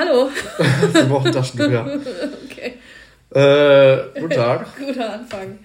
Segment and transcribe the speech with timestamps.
[0.00, 0.30] hallo.
[0.92, 1.86] Wir brauchen Taschentuch, ja.
[2.44, 2.78] Okay.
[3.34, 4.66] Äh, guten Tag.
[4.78, 5.58] Guter Anfang.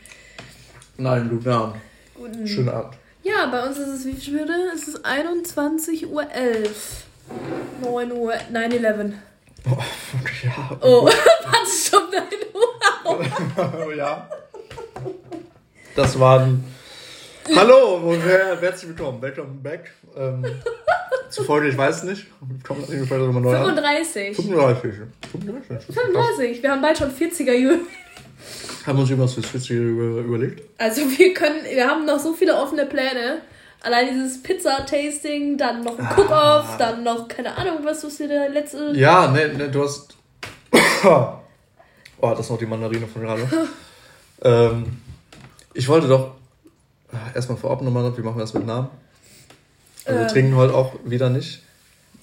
[0.98, 1.76] Nein, guten Abend.
[2.14, 2.48] Guten.
[2.48, 2.94] Schönen Abend.
[3.24, 4.48] Ja, bei uns ist es wie viel Uhr?
[4.74, 6.26] Es ist 21.11 Uhr.
[7.82, 9.14] 9 Uhr, 9-11.
[9.68, 9.78] Oh,
[10.44, 10.78] ja.
[10.82, 12.24] Oh, was schon 9
[12.54, 13.80] Uhr?
[13.88, 14.30] Oh, ja.
[15.96, 16.64] Das waren.
[17.56, 19.22] Hallo und her- herzlich willkommen.
[19.22, 19.92] Welcome back.
[20.16, 20.44] Ähm,
[21.44, 22.28] Folge, ich weiß nicht.
[22.64, 23.76] Kommt auf jeden Fall nochmal neu an.
[23.76, 24.36] 35.
[24.36, 24.94] 35.
[25.32, 25.96] 35.
[25.96, 26.64] 35.
[26.64, 27.80] Wir haben bald schon 40er Jahre.
[28.86, 30.62] Haben wir uns irgendwas fürs 40 über, überlegt?
[30.78, 33.42] Also wir können, wir haben noch so viele offene Pläne.
[33.82, 38.50] Allein dieses Pizza-Tasting, dann noch ein Cook-Off, dann noch, keine Ahnung, was was wir der
[38.50, 38.94] letzte...
[38.96, 40.16] Ja, ne, ne, du hast.
[41.04, 41.40] oh,
[42.22, 43.48] das ist noch die Mandarine von gerade.
[44.42, 44.86] ähm,
[45.74, 46.36] ich wollte doch
[47.34, 48.90] erstmal vorab nochmal, wie machen wir das mit Namen?
[50.06, 50.32] Also wir Ähm.
[50.32, 51.62] trinken heute auch wieder nicht.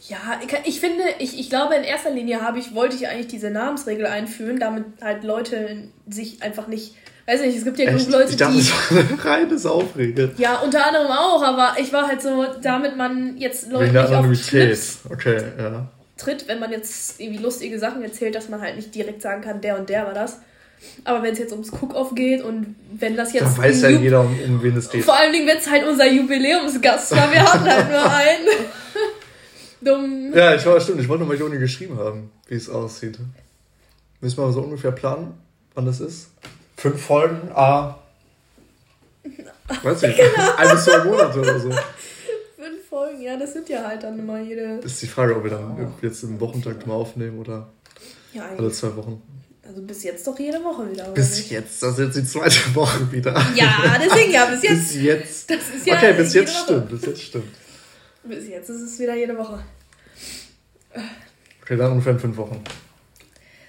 [0.09, 3.29] Ja, ich, ich finde, ich, ich glaube, in erster Linie habe ich, wollte ich eigentlich
[3.29, 8.09] diese Namensregel einführen, damit halt Leute sich einfach nicht, weiß nicht, es gibt ja genug?
[8.11, 8.59] Leute, ich dachte, die...
[8.59, 10.35] das war eine reine Saufregel.
[10.39, 14.35] Ja, unter anderem auch, aber ich war halt so, damit man jetzt Leute nicht auf.
[14.35, 15.87] Schlips Okay, ja.
[16.17, 19.61] tritt, wenn man jetzt irgendwie lustige Sachen erzählt, dass man halt nicht direkt sagen kann,
[19.61, 20.39] der und der war das.
[21.05, 23.57] Aber wenn es jetzt ums Cook-Off geht und wenn das jetzt...
[23.57, 25.05] Da weiß ja jeder, um, um wen es geht.
[25.05, 27.33] Vor allen Dingen, wenn es halt unser Jubiläumsgast war.
[27.33, 28.49] Wir hatten halt nur einen.
[29.81, 30.33] Dumm.
[30.35, 31.01] Ja, ich war stimmt.
[31.01, 33.19] Ich wollte mal Joni geschrieben haben, wie es aussieht.
[34.21, 35.35] Müssen wir so ungefähr planen,
[35.75, 36.29] wann das ist?
[36.77, 37.99] Fünf Folgen, A.
[39.83, 40.21] Weiß nicht,
[40.57, 41.71] ein bis zwei Monate oder so.
[41.71, 44.77] Fünf Folgen, ja, das sind ja halt dann immer jede.
[44.77, 47.69] Das ist die Frage, ob wir dann jetzt im Wochentakt mal aufnehmen oder
[48.33, 49.21] Ja, alle zwei Wochen.
[49.67, 51.05] Also bis jetzt doch jede Woche wieder.
[51.05, 51.51] oder Bis nicht?
[51.53, 53.33] jetzt, das ist jetzt die zweite Woche wieder.
[53.55, 54.93] Ja, deswegen ja, bis jetzt.
[54.93, 55.51] Bis jetzt.
[55.51, 57.55] Das ist ja Okay, bis jetzt stimmt, bis jetzt stimmt.
[58.25, 59.63] Bis jetzt ist es wieder jede Woche.
[61.63, 62.63] Okay, dann ungefähr in fünf Wochen.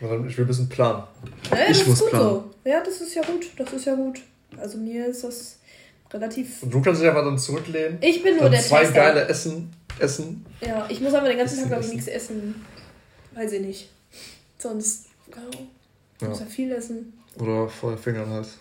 [0.01, 1.03] Ich will ein bisschen planen.
[1.51, 2.29] Ja, Ich das muss ist gut planen.
[2.29, 2.53] so.
[2.69, 3.45] Ja, das ist ja gut.
[3.57, 4.19] Das ist ja gut.
[4.57, 5.57] Also mir ist das
[6.11, 6.61] relativ.
[6.63, 7.97] Und du kannst dich einfach dann zurücklehnen.
[8.01, 8.93] Ich bin nur der zwei Tester.
[8.95, 9.71] geile Essen.
[9.99, 10.45] Essen.
[10.59, 12.55] Ja, ich muss aber den ganzen Tag, glaube ich, nichts essen.
[13.33, 13.89] Weiß ich nicht.
[14.57, 15.05] Sonst.
[15.27, 15.67] Genau.
[16.23, 16.29] Ja.
[16.29, 17.13] muss ja viel essen.
[17.39, 18.57] Oder Feuer Finger im Hals.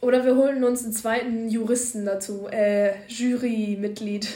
[0.00, 2.48] Oder wir holen uns einen zweiten Juristen dazu.
[2.50, 4.28] Äh, Jurymitglied.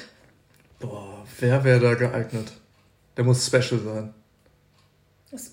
[0.78, 2.52] Boah, wer wäre da geeignet?
[3.16, 4.14] Der muss special sein.
[5.30, 5.52] Das.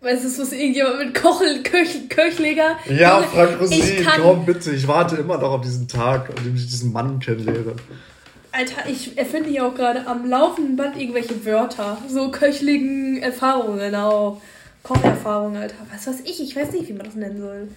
[0.00, 2.78] Weißt du, es muss irgendjemand mit Kochel, Köch, Köchleger.
[2.88, 4.72] Ja, Frank Rosin, komm bitte.
[4.72, 7.74] Ich warte immer noch auf diesen Tag, an dem ich diesen Mann kennenlerne.
[8.50, 11.98] Alter, ich erfinde hier auch gerade am laufenden Band irgendwelche Wörter.
[12.08, 14.40] So köchligen Erfahrungen auch.
[14.82, 15.74] Kocherfahrungen, Alter.
[15.92, 16.40] Was weiß ich?
[16.42, 17.68] Ich weiß nicht, wie man das nennen soll.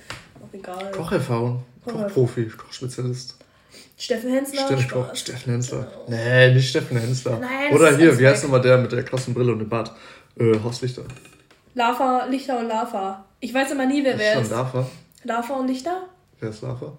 [0.41, 0.91] Auch egal.
[0.91, 1.63] Kocherfahrung.
[1.83, 2.03] Kocherfahrung.
[2.07, 3.37] Kochprofi, Kochspezialist.
[3.97, 4.65] Steffen Hensler.
[4.65, 5.87] Steffen, Steffen Hensler.
[6.07, 7.39] Nee, nicht Steffen Hensler.
[7.39, 9.91] Nein, Oder hier, wie heißt nochmal der mit der krassen Brille und dem Bart?
[10.39, 11.03] Äh, Horst Lichter.
[11.75, 13.25] Lava, Lichter und Lava.
[13.39, 14.51] Ich weiß immer nie, wer Ist wer schon ist.
[14.51, 14.87] Lava?
[15.23, 16.03] Lava und Lichter?
[16.39, 16.97] Wer ist Lava?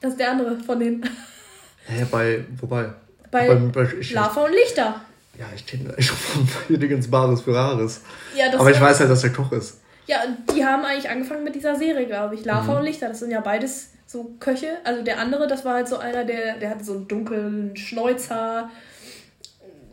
[0.00, 1.04] Das ist der andere von denen.
[1.86, 2.90] Hä, bei, wobei?
[3.30, 5.00] Bei Bei- bei- ich- Lava und Lichter.
[5.42, 8.00] Ja, ich kenne ich von Hiddingens Bares für Rares.
[8.36, 9.80] Ja, das Aber ich weiß halt, dass der Koch ist.
[10.06, 10.18] Ja,
[10.54, 12.44] die haben eigentlich angefangen mit dieser Serie, glaube ich.
[12.44, 12.78] Lava Mhm.
[12.78, 14.78] und Lichter, das sind ja beides so Köche.
[14.84, 18.68] Also der andere, das war halt so einer, der, der hatte so einen dunklen Schnäuzer.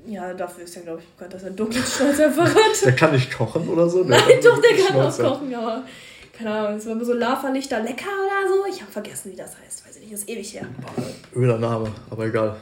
[0.06, 2.86] Ja, dafür ist er, glaube ich, bekannt, dass er einen dunklen Schnäuzer hat.
[2.86, 4.04] Der kann nicht kochen oder so?
[4.04, 5.24] Der Nein, doch, der kann auch Schnäuzer.
[5.30, 5.84] kochen, aber
[6.38, 8.66] keine Ahnung, es war immer so Lava-Lichter lecker oder so.
[8.74, 9.86] Ich habe vergessen, wie das heißt.
[9.88, 10.66] Weiß ich nicht, ist ewig her.
[11.36, 12.56] Öder Name, aber egal.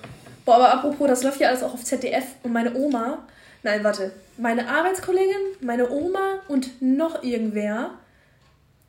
[0.47, 3.27] Boah, aber apropos, das läuft ja alles auch auf ZDF und meine Oma,
[3.63, 7.91] nein, warte, meine Arbeitskollegin, meine Oma und noch irgendwer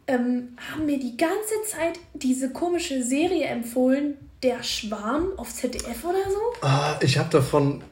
[0.06, 4.14] ähm, haben mir die ganze Zeit diese komische Serie empfohlen,
[4.44, 6.64] Der Schwarm auf ZDF oder so.
[6.64, 7.82] Ah, ich habe davon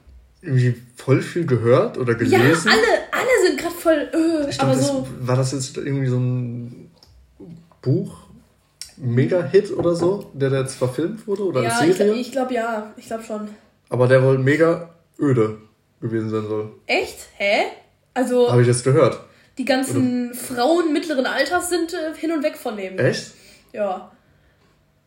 [0.42, 2.68] irgendwie voll viel gehört oder gelesen.
[2.68, 5.00] Ja, alle, alle sind gerade voll, äh, Ich aber glaube, so.
[5.18, 6.92] das, war das jetzt irgendwie so ein
[7.82, 8.25] Buch?
[8.98, 12.14] Mega-Hit oder so, der da jetzt verfilmt wurde oder Ja, ich, Serie?
[12.14, 13.48] ich glaube ja, ich glaube schon.
[13.88, 15.58] aber der wohl mega öde
[16.00, 16.72] gewesen sein soll.
[16.86, 17.16] Echt?
[17.36, 17.64] Hä?
[18.14, 19.20] Also, Habe ich jetzt gehört.
[19.58, 22.98] die ganzen Frauen mittleren Alters sind äh, hin und weg von dem.
[22.98, 23.32] Echt?
[23.72, 24.10] Ja.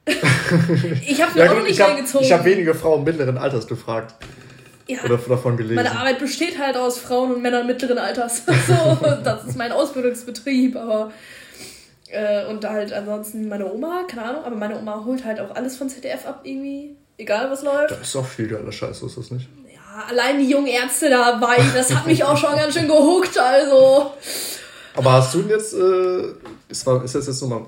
[0.09, 2.31] ich habe mir Ja, auch gut, nicht ich habe reingezogen.
[2.31, 4.15] hab wenige Frauen mittleren Alters gefragt
[4.87, 5.75] ja, oder davon gelesen.
[5.75, 8.43] meine Arbeit besteht halt aus Frauen und Männern mittleren Alters.
[8.67, 11.11] so, das ist mein Ausbildungsbetrieb, aber.
[12.11, 15.77] Äh, und halt ansonsten meine Oma, keine Ahnung, aber meine Oma holt halt auch alles
[15.77, 16.95] von ZDF ab, irgendwie.
[17.17, 17.91] Egal was läuft.
[17.91, 19.47] Da ist auch viel geiler Scheiß, ist das nicht?
[19.67, 24.13] Ja, allein die jungen Ärzte dabei, das hat mich auch schon ganz schön gehuckt, also.
[24.95, 26.33] Aber hast du denn jetzt, äh,
[26.69, 27.63] ist, war, ist das jetzt nochmal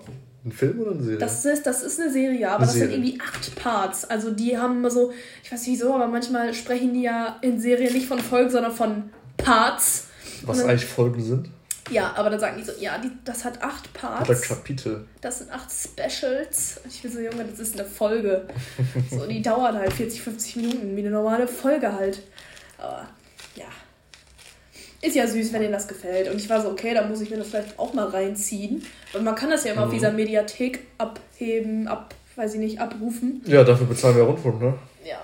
[0.45, 1.17] ein Film oder eine Serie?
[1.19, 2.95] Das ist, das ist eine Serie, aber Eine das sind Serie.
[2.97, 4.05] irgendwie acht Parts.
[4.09, 5.11] Also die haben immer so,
[5.43, 8.71] ich weiß nicht wieso, aber manchmal sprechen die ja in Serien nicht von Folgen, sondern
[8.71, 10.07] von Parts.
[10.45, 11.49] Was dann- eigentlich Folgen sind.
[11.91, 14.29] Ja, aber dann sagen die so, ja, die, das hat acht Parts.
[14.29, 15.05] Oder Kapitel.
[15.21, 16.79] Das sind acht Specials.
[16.83, 18.47] Und ich bin so, Junge, das ist eine Folge.
[19.09, 22.21] So, die dauert halt 40, 50 Minuten, wie eine normale Folge halt.
[22.77, 23.07] Aber
[23.55, 23.65] ja.
[25.01, 26.29] Ist ja süß, wenn dir das gefällt.
[26.29, 28.85] Und ich war so, okay, dann muss ich mir das vielleicht auch mal reinziehen.
[29.13, 29.93] Und man kann das ja immer auf Mhm.
[29.93, 33.41] dieser Mediathek abheben, ab, weiß ich nicht, abrufen.
[33.45, 34.73] Ja, dafür bezahlen wir Rundfunk, ne?
[35.03, 35.19] Ja,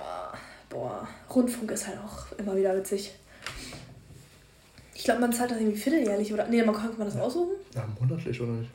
[0.69, 3.13] boah, Rundfunk ist halt auch immer wieder witzig.
[4.97, 6.47] Ich glaube, man zahlt das irgendwie vierteljährlich oder.
[6.47, 7.51] Nee, man kann man das aussuchen?
[7.75, 8.71] Ja, monatlich, oder nicht?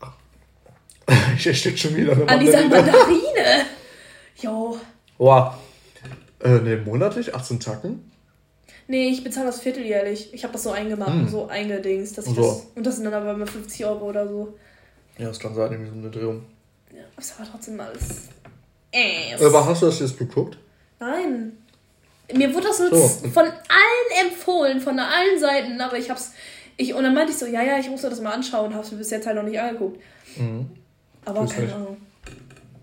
[0.00, 0.12] Ach.
[1.36, 3.66] Hier steht schon wieder eine An dieser Mandarine.
[4.40, 4.78] Jo.
[5.18, 5.58] Boah.
[6.40, 7.34] Äh, ne, monatlich?
[7.34, 8.10] 18 Tacken?
[8.88, 10.32] Nee, ich bezahle das vierteljährlich.
[10.32, 11.28] Ich habe das so eingemacht Hm.
[11.28, 12.16] so eingedingst.
[12.16, 12.40] Dass ich So.
[12.42, 14.54] das, und das sind dann aber immer 50 Euro oder so.
[15.18, 16.42] Ja, das kann sein, irgendwie so eine Drehung.
[16.90, 18.28] Ja, ist aber trotzdem alles.
[18.92, 20.56] Äh, Aber hast du das jetzt geguckt?
[21.00, 21.52] Nein.
[22.32, 23.28] Mir wurde das so, So.
[23.28, 26.32] von allen empfohlen, von allen Seiten, aber ich hab's.
[26.76, 28.90] Ich, und dann meinte ich so, ja, ja, ich muss mir das mal anschauen, hab's
[28.90, 30.00] mir bis jetzt halt noch nicht angeguckt.
[30.36, 30.68] Mhm.
[31.24, 31.74] Aber Tu's keine nicht.
[31.74, 31.96] Ahnung.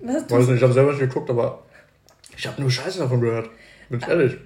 [0.01, 0.29] Was?
[0.29, 1.63] Weiß nicht, ich habe selber nicht geguckt, aber
[2.37, 3.49] ich habe nur Scheiße davon gehört.
[3.89, 4.37] Bin ich ehrlich.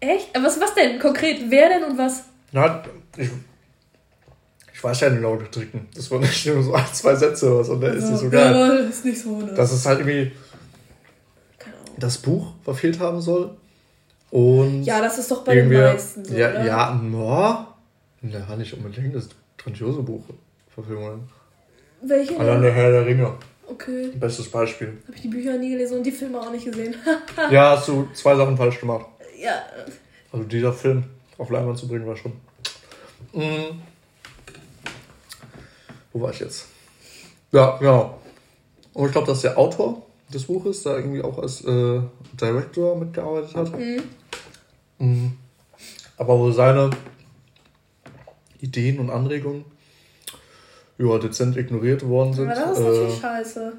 [0.00, 0.34] Echt?
[0.34, 1.42] Aber Was, was denn konkret?
[1.48, 2.24] Wer denn und was?
[2.52, 2.82] Na,
[3.16, 3.28] ich,
[4.72, 5.86] ich weiß ja die laute Tricken.
[5.94, 8.30] Das waren nicht nur so ein, zwei Sätze oder was und der ist nicht so
[8.30, 8.52] geil.
[8.54, 9.54] Ja, ist nicht so, ne?
[9.54, 10.32] Dass es halt irgendwie
[11.58, 11.94] Keine Ahnung.
[11.98, 13.56] das Buch verfehlt haben soll.
[14.30, 16.64] Und Ja, das ist doch bei den meisten so, ja, oder?
[16.64, 17.66] ja, no.
[18.22, 19.14] Ja, nicht unbedingt.
[19.14, 20.22] Das ist grandiose Buch.
[20.72, 21.28] Verfilmungen.
[22.02, 22.38] Welche?
[22.38, 23.34] Allein der Herr der Ringe.
[23.66, 24.10] Okay.
[24.14, 24.98] Bestes Beispiel.
[25.06, 26.94] Habe ich die Bücher nie gelesen und die Filme auch nicht gesehen.
[27.50, 29.06] Ja, hast du zwei Sachen falsch gemacht.
[29.40, 29.62] ja.
[30.32, 31.04] Also dieser Film
[31.38, 32.32] auf Leinwand zu bringen war schon.
[33.32, 33.80] Mhm.
[36.12, 36.66] Wo war ich jetzt?
[37.52, 38.18] Ja, genau.
[38.92, 40.02] Und ich glaube, dass der Autor
[40.32, 42.00] des Buches da irgendwie auch als äh,
[42.40, 43.76] Director mitgearbeitet hat.
[43.78, 44.02] Mhm.
[45.00, 45.32] Mhm.
[46.16, 46.90] Aber wo seine
[48.60, 49.64] Ideen und Anregungen
[50.98, 52.50] ja, dezent ignoriert worden sind.
[52.50, 53.72] Aber das ist äh, natürlich scheiße.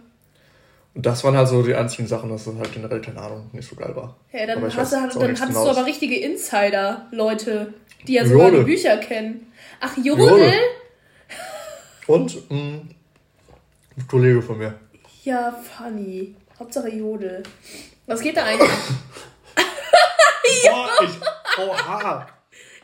[0.96, 3.70] und das waren halt so die einzigen Sachen, dass das halt generell, keine Ahnung, nicht
[3.70, 4.16] so geil war.
[4.34, 5.78] Ja, dann, hast du, weiß halt- dann hattest du genaues.
[5.78, 7.74] aber richtige Insider-Leute,
[8.08, 8.66] die ja sogar Jodel.
[8.66, 9.46] die Bücher kennen.
[9.80, 10.28] Ach, Jodel?
[10.28, 10.54] Jodel.
[12.08, 12.58] Und mh,
[13.98, 14.74] ein Kollege von mir.
[15.24, 16.34] Ja, funny.
[16.58, 17.44] Hauptsache Jodel.
[18.08, 18.70] Was geht da eigentlich?
[20.72, 22.28] Oh, ich, oha.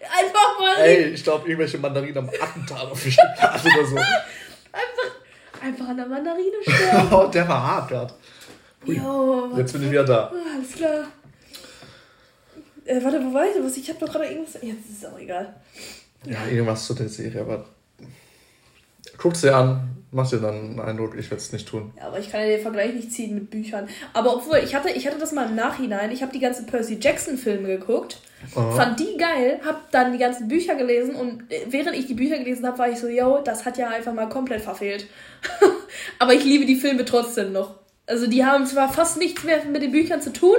[0.09, 3.95] Einfach mal Ey, ich glaube, irgendwelche Mandarinen am Attentat auf mich geplant oder so.
[5.61, 7.07] einfach an der Mandarine sterben.
[7.11, 8.11] Oh, der war hart.
[8.85, 10.31] Jo, was- Jetzt bin ich wieder da.
[10.33, 11.05] Ah, alles klar.
[12.85, 13.65] Äh, warte, wo war ich denn?
[13.65, 13.75] Was?
[13.75, 14.53] Ich hab doch gerade irgendwas.
[14.61, 15.53] Jetzt ist es auch egal.
[16.25, 17.65] Ja, irgendwas zu der Serie, aber
[19.17, 21.93] guck's dir an, mach dir dann einen Eindruck, ich werde es nicht tun.
[21.95, 23.87] Ja, aber ich kann ja den Vergleich nicht ziehen mit Büchern.
[24.13, 26.11] Aber obwohl, ich hatte, ich hatte das mal im Nachhinein.
[26.11, 28.17] Ich habe die ganzen Percy Jackson-Filme geguckt.
[28.55, 28.71] Aha.
[28.71, 32.37] Fand die geil, hab dann die ganzen Bücher gelesen und äh, während ich die Bücher
[32.37, 35.07] gelesen habe, war ich so, yo, das hat ja einfach mal komplett verfehlt.
[36.19, 37.75] aber ich liebe die Filme trotzdem noch.
[38.05, 40.57] Also die haben zwar fast nichts mehr mit den Büchern zu tun,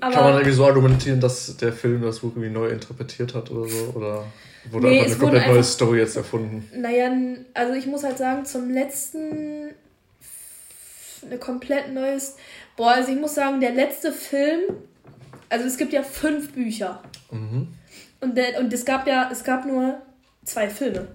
[0.00, 3.50] Kann man aber irgendwie so argumentieren, dass der Film das Buch irgendwie neu interpretiert hat
[3.50, 3.92] oder so?
[3.94, 4.24] Oder
[4.70, 6.70] wurde Nee, einfach eine komplett neue einfach- Story jetzt erfunden?
[6.80, 7.10] naja,
[7.54, 9.70] also ich muss halt sagen, zum letzten
[11.24, 12.36] eine komplett neues.
[12.76, 14.60] Boah, also ich muss sagen, der letzte Film,
[15.48, 17.02] also es gibt ja fünf Bücher.
[17.30, 17.68] Mhm.
[18.20, 20.00] Und, der, und es gab ja, es gab nur
[20.44, 21.08] zwei Filme.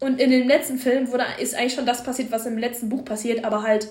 [0.00, 3.04] Und in dem letzten Film wurde, ist eigentlich schon das passiert, was im letzten Buch
[3.04, 3.88] passiert, aber halt.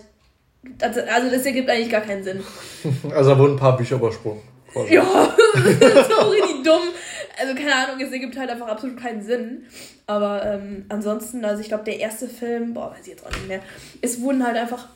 [0.81, 2.43] Also, also das ergibt eigentlich gar keinen Sinn.
[3.11, 4.41] Also da wurden ein paar Bücher übersprungen.
[4.89, 6.81] Ja, das ist so richtig dumm.
[7.39, 9.63] Also keine Ahnung, es ergibt halt einfach absolut keinen Sinn.
[10.07, 13.47] Aber ähm, ansonsten, also ich glaube, der erste Film, boah, weiß ich jetzt auch nicht
[13.47, 13.61] mehr.
[14.01, 14.87] Es wurden halt einfach,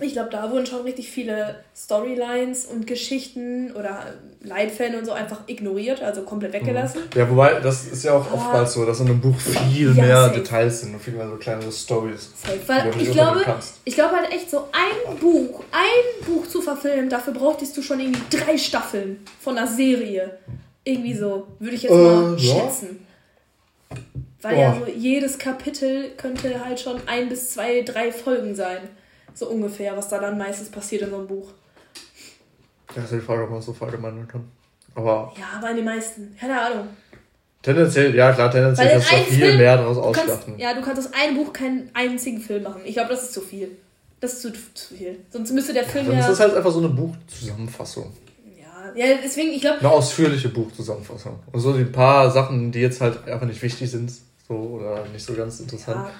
[0.00, 5.42] ich glaube, da wurden schon richtig viele Storylines und Geschichten oder Leitfäden und so einfach
[5.46, 7.02] ignoriert, also komplett weggelassen.
[7.14, 10.22] Ja, wobei, das ist ja auch oftmals so, dass in einem Buch viel Ja, mehr
[10.24, 10.34] safe.
[10.40, 12.30] Details sind und viel mehr so kleine Stories.
[12.42, 12.58] Safe.
[12.58, 13.44] die Weil ich glaube,
[13.84, 18.00] ich glaube halt echt so ein Buch, ein Buch zu verfilmen, dafür brauchtest du schon
[18.00, 20.38] irgendwie drei Staffeln von einer Serie.
[20.82, 22.54] Irgendwie so, würde ich jetzt Äh, mal ja.
[22.54, 23.06] schätzen.
[24.42, 24.86] Weil ja Boah.
[24.86, 28.78] so jedes Kapitel könnte halt schon ein bis zwei, drei Folgen sein.
[29.34, 31.48] So ungefähr, was da dann meistens passiert in so einem Buch.
[32.94, 34.44] Ja, ist die Frage, ob man das so verallgemeinern kann.
[34.94, 36.36] Aber Ja, aber in den meisten.
[36.38, 36.88] Keine Ahnung.
[37.62, 40.58] tendenziell, ja klar, tendenziell kannst du viel Film- mehr daraus ausschlachten.
[40.58, 42.82] ja, du kannst aus einem Buch keinen einzigen Film machen.
[42.84, 43.70] Ich glaube, das ist zu viel.
[44.20, 45.18] Das ist zu, zu viel.
[45.30, 46.20] Sonst müsste der Film Dann ja.
[46.20, 48.12] ist das halt einfach so eine Buchzusammenfassung.
[48.94, 51.40] ja, ja, deswegen, ich glaube, Eine ausführliche Buchzusammenfassung.
[51.52, 54.12] Und so die paar Sachen, die jetzt halt einfach nicht wichtig sind,
[54.46, 56.10] so oder nicht so ganz interessant, ja,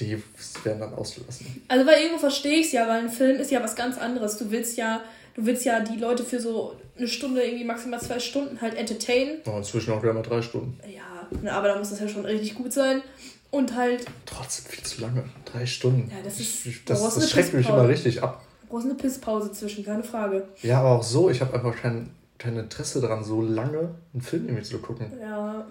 [0.00, 0.22] die
[0.64, 1.62] werden dann ausgelassen.
[1.68, 4.36] Also weil irgendwo verstehe ich es ja, weil ein Film ist ja was ganz anderes.
[4.38, 5.02] Du willst ja,
[5.34, 9.40] du willst ja die Leute für so eine Stunde, irgendwie maximal zwei Stunden halt entertainen.
[9.46, 10.78] Oh, inzwischen auch wieder mal drei Stunden.
[10.88, 13.02] Ja, ne, aber da muss das ja schon richtig gut sein.
[13.50, 15.24] Und halt, Trotzdem viel zu lange.
[15.44, 16.10] Drei Stunden.
[16.10, 18.44] Ja, das ist- Das, das eine schreckt mich immer richtig ab.
[18.62, 20.46] du brauchst eine Pisspause zwischen, keine Frage.
[20.62, 24.46] Ja, aber auch so, ich habe einfach kein, kein Interesse daran, so lange einen Film
[24.46, 25.12] irgendwie zu gucken.
[25.20, 25.66] Ja,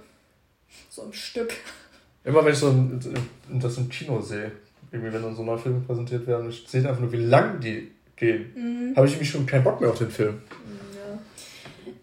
[0.90, 1.54] so ein Stück.
[2.30, 3.00] Immer wenn ich so ein,
[3.60, 4.52] das im Kino sehe,
[4.92, 7.92] irgendwie wenn dann so neue Filme präsentiert werden, ich sehe einfach nur, wie lang die
[8.16, 8.96] gehen, Mhm.
[8.96, 10.42] habe ich irgendwie schon keinen Bock mehr auf den Film.
[10.94, 11.18] Ja.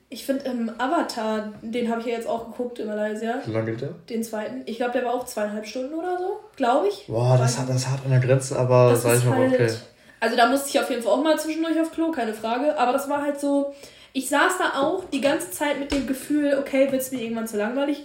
[0.08, 3.70] Ich finde ähm, Avatar, den habe ich ja jetzt auch geguckt in Malaysia, Wie lange
[3.70, 3.90] geht der?
[4.08, 4.62] den zweiten.
[4.66, 7.06] Ich glaube, der war auch zweieinhalb Stunden oder so, glaube ich.
[7.06, 9.70] Boah, das hat, das hat an der Grenze, aber Das sag ich mal, halt, okay.
[10.18, 12.76] Also da musste ich auf jeden Fall auch mal zwischendurch auf Klo, keine Frage.
[12.78, 13.72] Aber das war halt so,
[14.12, 17.46] ich saß da auch die ganze Zeit mit dem Gefühl, okay, wird es mir irgendwann
[17.46, 18.04] zu langweilig?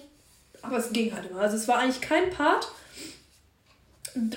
[0.62, 1.42] Aber es ging halt immer.
[1.42, 2.68] Also es war eigentlich kein Part,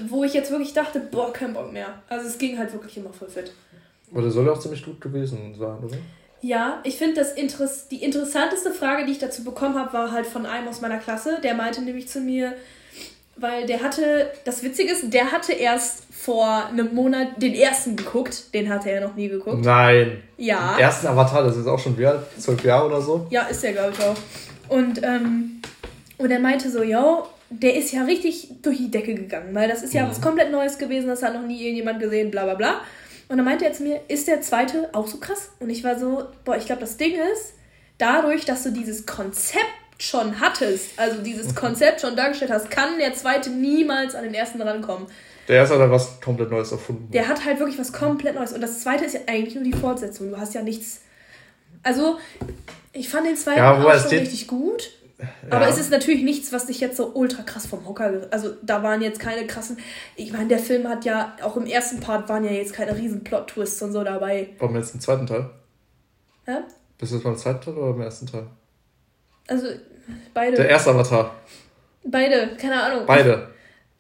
[0.09, 2.03] wo ich jetzt wirklich dachte, boah, kein Bock mehr.
[2.09, 3.53] Also es ging halt wirklich immer voll fit.
[4.13, 5.97] Aber der soll auch ziemlich gut gewesen sein, oder?
[6.41, 10.45] Ja, ich finde, Interess die interessanteste Frage, die ich dazu bekommen habe, war halt von
[10.47, 11.39] einem aus meiner Klasse.
[11.43, 12.53] Der meinte nämlich zu mir,
[13.37, 18.55] weil der hatte, das Witzige ist, der hatte erst vor einem Monat den ersten geguckt.
[18.55, 19.65] Den hatte er noch nie geguckt.
[19.65, 20.23] Nein.
[20.37, 20.75] Ja.
[20.75, 22.21] Den ersten Avatar, das ist auch schon wie alt?
[22.39, 23.27] Zwölf Jahre oder so?
[23.31, 24.17] Ja, ist der, glaube ich, auch.
[24.69, 25.63] Und, ähm,
[26.19, 29.83] und er meinte so, yo, der ist ja richtig durch die Decke gegangen, weil das
[29.83, 32.81] ist ja was komplett Neues gewesen, das hat noch nie irgendjemand gesehen, bla bla bla.
[33.29, 35.51] Und dann meinte er zu mir, ist der zweite auch so krass?
[35.61, 37.55] Und ich war so, boah, ich glaube, das Ding ist,
[37.99, 39.65] dadurch, dass du dieses Konzept
[39.99, 44.61] schon hattest, also dieses Konzept schon dargestellt hast, kann der zweite niemals an den ersten
[44.61, 45.07] rankommen.
[45.49, 47.11] Der erste hat da was komplett Neues erfunden.
[47.13, 48.53] Der hat halt wirklich was komplett Neues.
[48.53, 50.31] Und das zweite ist ja eigentlich nur die Fortsetzung.
[50.31, 51.03] Du hast ja nichts.
[51.83, 52.19] Also,
[52.93, 54.91] ich fand den zweiten Ja, auch schon richtig gut.
[55.19, 55.27] Ja.
[55.51, 58.27] Aber es ist natürlich nichts, was dich jetzt so ultra krass vom Hocker.
[58.31, 59.79] Also, da waren jetzt keine krassen.
[60.17, 63.23] Ich meine, der Film hat ja, auch im ersten Part waren ja jetzt keine riesen
[63.23, 64.49] Plot-Twists und so dabei.
[64.59, 65.49] Warum jetzt im zweiten Teil?
[66.47, 66.65] Ja?
[66.99, 68.47] Bist du jetzt beim zweiten Teil oder beim ersten Teil?
[69.47, 69.69] Also,
[70.33, 70.57] beide.
[70.57, 71.35] Der erste Avatar.
[72.05, 73.07] beide, keine Ahnung.
[73.07, 73.51] Beide.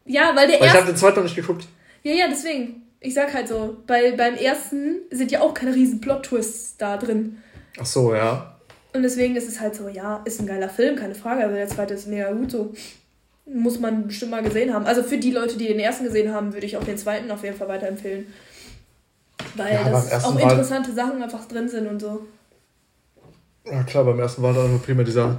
[0.07, 0.93] Ja, weil der Weil ich habe erste.
[0.93, 1.67] den zweiten noch nicht geguckt.
[2.03, 2.83] Ja, ja, deswegen.
[3.01, 7.43] Ich sag halt so, bei, beim ersten sind ja auch keine riesen Plot-Twists da drin.
[7.79, 8.54] Ach so, ja.
[8.95, 11.43] Und deswegen ist es halt so, ja, ist ein geiler Film, keine Frage.
[11.43, 12.73] Also der zweite ist mega gut so.
[13.45, 14.87] Muss man bestimmt mal gesehen haben.
[14.87, 17.43] Also für die Leute, die den ersten gesehen haben, würde ich auch den zweiten auf
[17.43, 18.27] jeden Fall weiterempfehlen.
[19.57, 22.25] Weil Ja, das auch war- interessante Sachen einfach drin sind und so.
[23.65, 25.37] Ja klar, beim ersten war dann nur prima dieser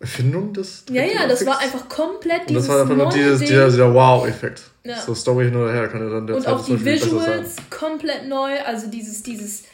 [0.00, 0.84] Erfindung des.
[0.90, 3.92] Ja, ja, das war einfach komplett Und dieses das war einfach nur dieses, dieser, dieser
[3.92, 4.62] Wow-Effekt.
[4.84, 5.00] Ja.
[5.00, 8.60] So Story hin oder her kann ja dann der und auch die Visuals komplett neu.
[8.64, 9.64] Also dieses, dieses,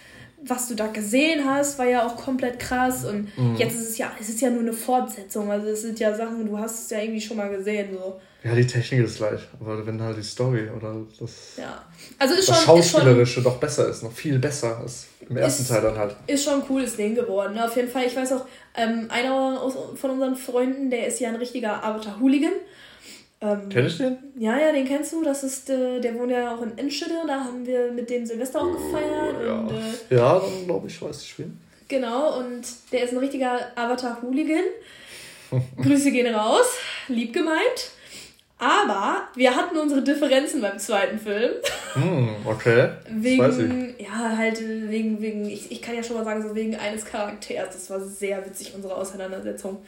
[0.47, 3.05] was du da gesehen hast, war ja auch komplett krass.
[3.05, 3.57] Und Mhm.
[3.57, 5.51] jetzt ist es ja, es ist ja nur eine Fortsetzung.
[5.51, 7.91] Also es sind ja Sachen, du hast es ja irgendwie schon mal gesehen.
[7.93, 8.21] So.
[8.43, 9.41] Ja, die Technik ist gleich.
[9.61, 11.83] Aber wenn halt die Story oder das, Ja.
[12.19, 15.37] Also ist das schon, ist schon Schauspielerische doch besser ist, noch viel besser als im
[15.39, 16.15] ersten Ist- Teil dann halt.
[16.27, 17.55] ist schon ein cooles Ding geworden.
[17.55, 17.65] Ne?
[17.65, 18.45] Auf jeden Fall, ich weiß auch,
[18.77, 22.53] ähm, einer aus, von unseren Freunden, der ist ja ein richtiger Avatar-Hooligan.
[23.45, 24.17] Ähm, Kenn ich den?
[24.39, 25.23] ja, ja, den kennst du.
[25.23, 27.15] Das ist, äh, der wohnt ja auch in Enschede.
[27.27, 29.37] Da haben wir mit dem Silvester auch gefeiert.
[29.47, 29.55] ja.
[29.61, 29.71] Und,
[30.11, 31.59] äh, Ja, dann glaube ich, weiß ich wen.
[31.89, 34.65] genau, und der ist ein richtiger Avatar-Hooligan.
[35.83, 36.67] Grüße gehen raus.
[37.09, 37.91] Lieb gemeint.
[38.57, 41.53] Aber wir hatten unsere Differenzen beim zweiten Film.
[41.95, 42.89] Hm, okay.
[43.05, 43.65] Das weiß ich.
[43.71, 46.75] Wegen, ja, halt äh, wegen, wegen, ich, ich kann ja schon mal sagen, so wegen
[46.75, 47.69] eines Charakters.
[47.73, 49.81] Das war sehr witzig, unsere Auseinandersetzung.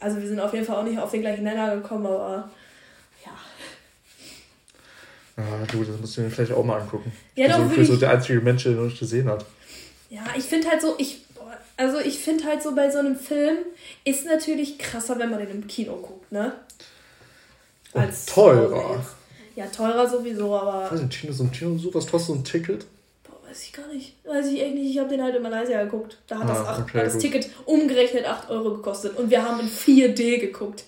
[0.00, 2.48] Also wir sind auf jeden Fall auch nicht auf den gleichen Nenner gekommen, aber.
[5.36, 7.10] Ah, du, das musst du mir vielleicht auch mal angucken.
[7.36, 9.44] Ja, also, doch, für würde so ich, der einzige Mensch, der noch nicht gesehen hat.
[10.10, 11.22] ja, ich finde halt so, ich,
[11.76, 13.58] also ich finde halt so bei so einem Film
[14.04, 16.52] ist natürlich krasser, wenn man den im Kino guckt, ne?
[17.92, 18.68] Und teurer.
[18.68, 19.56] zu Hause jetzt.
[19.56, 22.34] Ja, teurer sowieso, aber Ich weiß nicht, Kino, so ein Kino, so was kostet so
[22.34, 22.86] ein Ticket?
[23.24, 24.14] Boah, weiß ich gar nicht.
[24.26, 24.90] Weiß ich echt nicht.
[24.90, 26.16] Ich habe den halt in Malaysia geguckt.
[26.26, 27.22] Da hat Ah, das, acht, okay, hat das gut.
[27.22, 29.16] Ticket umgerechnet 8 Euro gekostet.
[29.18, 30.84] Und wir haben in 4D geguckt.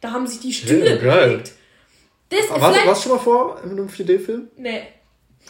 [0.00, 1.28] Da haben sich die Stühle geil.
[1.30, 1.52] bewegt.
[2.28, 4.48] Das Aber warst, warst du schon mal vor in einem 4D-Film?
[4.56, 4.82] Nee.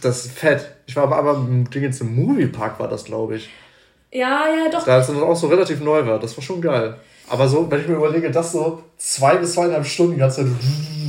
[0.03, 0.67] Das ist fett.
[0.87, 3.49] Ich war aber, aber im Ding jetzt im Moviepark war das, glaube ich.
[4.13, 4.85] Ja, ja, doch.
[4.85, 6.19] Da es dann auch so relativ neu war.
[6.19, 6.99] Das war schon geil.
[7.29, 10.53] Aber so, wenn ich mir überlege, dass so zwei bis zweieinhalb Stunden die ganze Zeit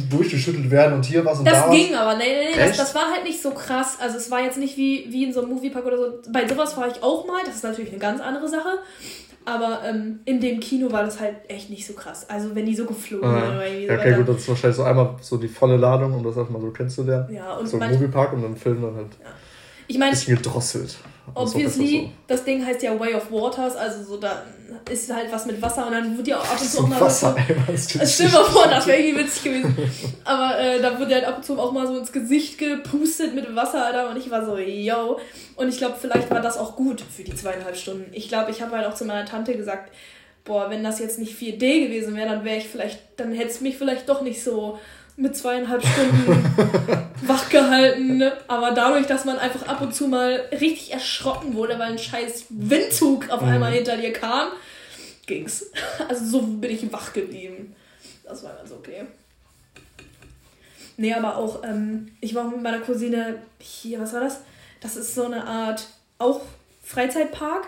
[0.09, 1.71] durchgeschüttelt werden und hier was und da Das was.
[1.75, 3.97] ging aber, nee, nee, nee, das, das war halt nicht so krass.
[3.99, 6.13] Also es war jetzt nicht wie, wie in so einem Moviepark oder so.
[6.31, 8.79] Bei sowas war ich auch mal, das ist natürlich eine ganz andere Sache.
[9.47, 12.29] Aber ähm, in dem Kino war das halt echt nicht so krass.
[12.29, 14.83] Also wenn die so geflogen Ah, oder irgendwie ja, okay, gut, das ist wahrscheinlich so
[14.83, 17.33] einmal so die volle Ladung, um das erstmal so kennenzulernen.
[17.33, 19.31] Ja, und So im manch, Moviepark und dann Film dann halt ein
[19.87, 20.97] ich meine, bisschen gedrosselt.
[21.35, 24.43] Obviously, das Ding heißt ja Way of Waters, also so da
[24.89, 27.01] ist halt was mit Wasser und dann wird ja auch ab und zu auch mal
[27.01, 27.35] Wasser,
[27.75, 29.77] so, Stell dir mal vor, das wäre irgendwie witzig gewesen.
[30.23, 33.35] Aber äh, da wird ja halt ab und zu auch mal so ins Gesicht gepustet
[33.35, 35.19] mit Wasser, Alter, und ich war so, yo.
[35.55, 38.11] Und ich glaube, vielleicht war das auch gut für die zweieinhalb Stunden.
[38.13, 39.91] Ich glaube, ich habe halt auch zu meiner Tante gesagt,
[40.43, 43.61] boah, wenn das jetzt nicht 4D gewesen wäre, dann wäre ich vielleicht, dann hätte es
[43.61, 44.79] mich vielleicht doch nicht so
[45.17, 46.45] mit zweieinhalb Stunden
[47.23, 48.23] wach gehalten.
[48.47, 52.45] Aber dadurch, dass man einfach ab und zu mal richtig erschrocken wurde, weil ein scheiß
[52.49, 53.49] Windzug auf mhm.
[53.49, 54.49] einmal hinter dir kam,
[55.25, 55.71] ging's.
[56.07, 57.75] Also so bin ich wach geblieben.
[58.23, 59.05] Das war ganz okay.
[60.97, 64.41] Nee, aber auch, ähm, ich war auch mit meiner Cousine hier, was war das?
[64.81, 66.41] Das ist so eine Art, auch
[66.83, 67.67] Freizeitpark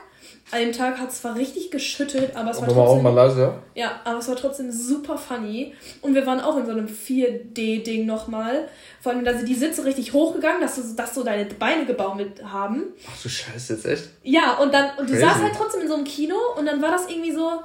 [0.51, 2.83] an dem Tag hat es zwar richtig geschüttet, aber es war trotzdem.
[2.83, 3.61] Auch Malaysia.
[3.75, 5.75] Ja, aber es war trotzdem super funny.
[6.01, 8.67] Und wir waren auch in so einem 4D-Ding nochmal.
[8.99, 12.43] Vor allem, da sind die Sitze richtig hochgegangen, dass, du, dass so deine Beine gebaumelt
[12.43, 12.93] haben.
[13.07, 14.09] Ach du Scheiße, jetzt echt?
[14.23, 15.25] Ja, und dann, und du Crazy.
[15.25, 17.61] saßt halt trotzdem in so einem Kino und dann war das irgendwie so,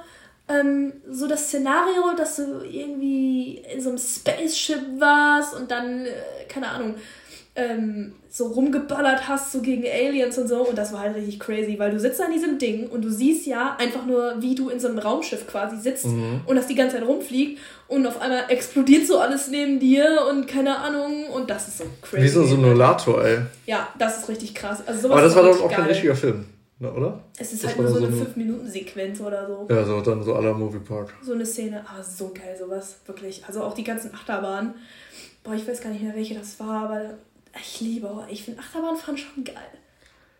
[0.47, 6.11] ähm, so das Szenario, dass du irgendwie in so einem Spaceship warst und dann, äh,
[6.47, 6.95] keine Ahnung,
[7.55, 10.57] ähm, so rumgeballert hast, so gegen Aliens und so.
[10.67, 13.45] Und das war halt richtig crazy, weil du sitzt an diesem Ding und du siehst
[13.45, 16.41] ja einfach nur, wie du in so einem Raumschiff quasi sitzt mhm.
[16.45, 20.49] und das die ganze Zeit rumfliegt und auf einmal explodiert so alles neben dir und
[20.49, 21.29] keine Ahnung.
[21.29, 22.23] Und das ist so crazy.
[22.23, 23.37] Wie so ein Simulator, ey.
[23.67, 24.83] Ja, das ist richtig krass.
[24.85, 26.43] Also Aber das war doch auch kein richtiger Film.
[26.77, 27.23] Ne, oder?
[27.37, 29.65] Es ist das halt nur so eine 5-Minuten-Sequenz oder so.
[29.73, 31.13] Ja, so dann so aller Moviepark.
[31.21, 33.45] So eine Szene, aber so geil, sowas, wirklich.
[33.47, 34.73] Also auch die ganzen Achterbahnen.
[35.41, 37.13] Boah, ich weiß gar nicht mehr, welche das war, aber
[37.59, 39.55] ich liebe, ich finde Achterbahnfahren schon geil.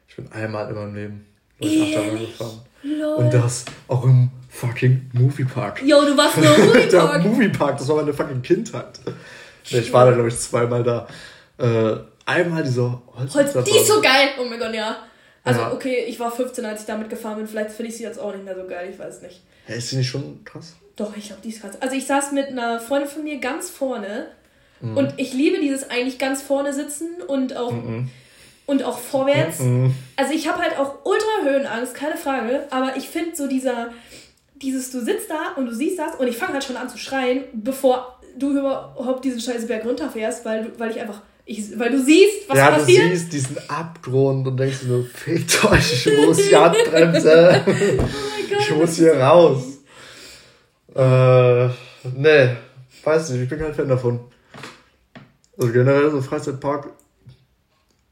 [0.07, 1.25] Ich bin einmal in meinem Leben
[1.59, 2.61] durch Achterbahn gefahren.
[2.83, 3.15] Lol.
[3.15, 5.81] Und das auch im fucking Moviepark.
[5.81, 7.23] Jo, du warst nur im Moviepark.
[7.23, 8.99] Der Moviepark, das war meine fucking Kindheit.
[9.63, 11.07] Ich war da, glaube ich, zweimal da.
[11.57, 13.33] Äh, einmal dieser Holz.
[13.33, 14.29] Holz die ist so geil.
[14.39, 14.97] Oh mein Gott, ja.
[15.43, 15.71] Also, ja.
[15.71, 17.47] okay, ich war 15, als ich damit gefahren bin.
[17.47, 18.89] Vielleicht finde ich sie jetzt auch nicht mehr so geil.
[18.91, 19.41] Ich weiß nicht.
[19.67, 20.75] Ja, ist sie nicht schon krass?
[20.95, 21.79] Doch, ich glaube, die ist krass.
[21.81, 24.27] Also, ich saß mit einer Freundin von mir ganz vorne
[24.81, 24.97] Mhm.
[24.97, 28.09] Und ich liebe dieses eigentlich ganz vorne sitzen und auch, mhm.
[28.65, 29.59] und auch vorwärts.
[29.59, 29.93] Mhm.
[30.15, 32.67] Also ich habe halt auch ultra Höhenangst, keine Frage.
[32.71, 33.89] Aber ich finde so dieser,
[34.55, 36.97] dieses, du sitzt da und du siehst das und ich fange halt schon an zu
[36.97, 42.01] schreien, bevor du überhaupt diesen scheiß Berg runterfährst, weil, weil ich einfach ich, weil du
[42.01, 43.03] siehst, was ja, passiert.
[43.03, 47.61] Ja, du siehst diesen Abgrund und denkst nur, fickt euch, ich muss die Handbremse.
[47.67, 47.71] oh
[48.49, 49.63] Gott, ich muss hier raus.
[50.95, 51.67] Äh,
[52.15, 52.55] nee,
[53.03, 54.21] weiß nicht, ich bin kein Fan davon.
[55.57, 56.89] Also generell so Freizeitpark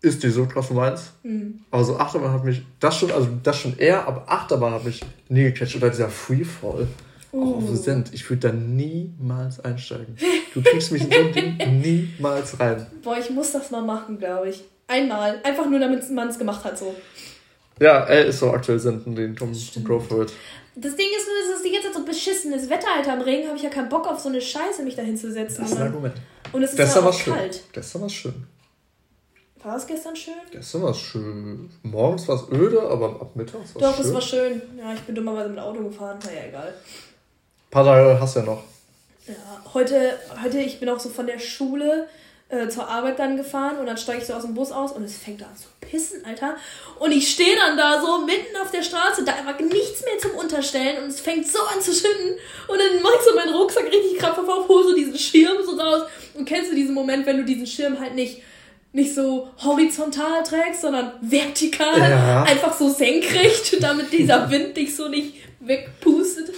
[0.01, 1.13] ist die so krass meins.
[1.23, 1.62] Mhm.
[1.71, 5.43] Also Achterbahn hat mich, das schon, also das schon eher, aber Achterbahn hat mich nie
[5.43, 5.75] gecatcht.
[5.75, 6.88] Oder dieser Freefall.
[7.32, 7.41] Uh.
[7.41, 8.13] Auch auf Send.
[8.13, 10.15] Ich würde da niemals einsteigen.
[10.53, 12.86] Du kriegst mich in so ein Ding niemals rein.
[13.01, 14.63] Boah, ich muss das mal machen, glaube ich.
[14.88, 15.39] Einmal.
[15.43, 16.93] Einfach nur, damit man es gemacht hat, so.
[17.79, 19.51] Ja, er ist so aktuell senden, den Tom
[19.84, 20.32] Crowfoot.
[20.75, 23.47] Das Ding ist nur, es ist die ganze Zeit so beschissenes Wetter halt am Regen,
[23.47, 25.62] habe ich ja keinen Bock auf so eine Scheiße, mich da hinzusetzen.
[25.62, 26.15] Das ist ein Argument.
[26.51, 27.55] Und es ist gestern ja auch kalt.
[27.55, 27.63] Schön.
[27.73, 28.47] Gestern war es schön.
[29.63, 30.33] War es gestern schön?
[30.51, 31.69] Gestern war es schön.
[31.83, 33.81] Morgens war es öde, aber ab Mittags war es schön.
[33.81, 34.62] Doch, es war schön.
[34.77, 36.19] Ja, ich bin dummerweise mit dem Auto gefahren.
[36.25, 36.67] Naja, egal.
[36.67, 38.63] Ein paar Tage hast du ja noch.
[39.27, 39.36] Ja,
[39.73, 42.07] heute, heute, ich bin auch so von der Schule
[42.49, 45.03] äh, zur Arbeit dann gefahren und dann steige ich so aus dem Bus aus und
[45.03, 46.56] es fängt an zu pissen, Alter.
[46.99, 50.32] Und ich stehe dann da so mitten auf der Straße, da war nichts mehr zum
[50.32, 52.38] Unterstellen und es fängt so an zu schütten.
[52.67, 55.75] Und dann mach ich so meinen Rucksack richtig krampfhaft auf, hole so diesen Schirm so
[55.75, 56.03] raus.
[56.34, 58.41] Und kennst du diesen Moment, wenn du diesen Schirm halt nicht
[58.93, 62.43] nicht so horizontal trägst, sondern vertikal, ja.
[62.43, 66.53] einfach so senkrecht, damit dieser Wind dich so nicht wegpustet.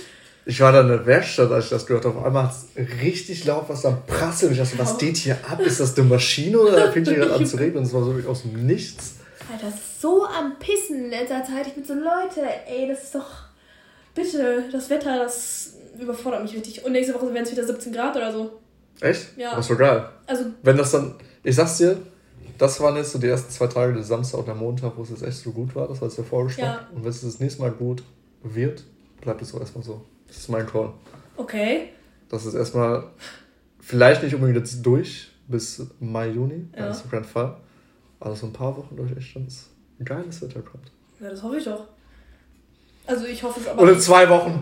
[0.48, 2.20] Ich war da in der Werkstatt, als ich das gehört habe.
[2.20, 4.52] Auf einmal hat es richtig laut was am Prasseln.
[4.52, 5.60] Ich dachte, was geht hier ab?
[5.60, 7.80] Ist das eine Maschine oder fängt hier gerade an zu regnen?
[7.80, 9.16] Und es war so aus dem Nichts.
[9.52, 11.66] Alter, so am Pissen in letzter Zeit.
[11.68, 13.46] Ich bin so, Leute, ey, das ist doch.
[14.14, 16.86] Bitte, das Wetter, das überfordert mich richtig.
[16.86, 18.60] Und nächste Woche werden es wieder 17 Grad oder so.
[19.02, 19.38] Echt?
[19.38, 19.56] Ja.
[19.56, 20.10] Das war geil.
[20.28, 20.46] Also.
[20.62, 21.16] Wenn das dann.
[21.44, 21.98] Ich sag's dir,
[22.58, 25.10] das waren jetzt so die ersten zwei Tage, der Samstag und der Montag, wo es
[25.10, 25.88] jetzt echt so gut war.
[25.88, 26.66] Das war jetzt der Vorgeschmack.
[26.66, 26.88] Ja.
[26.96, 28.04] Und wenn es das nächste Mal gut
[28.44, 28.84] wird,
[29.22, 30.02] bleibt es auch erstmal so.
[30.36, 30.92] Das ist mein Call.
[31.38, 31.90] Okay.
[32.30, 33.06] Das ist erstmal
[33.80, 36.68] vielleicht nicht unbedingt jetzt durch bis Mai, Juni.
[36.76, 36.88] Ja.
[36.88, 37.56] Das ist auf keinen Fall.
[38.20, 39.48] Aber so ein paar Wochen durch echt schon
[40.04, 40.92] geiles Wetter kommt.
[41.22, 41.88] Ja, das hoffe ich doch.
[43.08, 43.82] Also ich hoffe es aber.
[43.82, 44.62] Und in zwei Wochen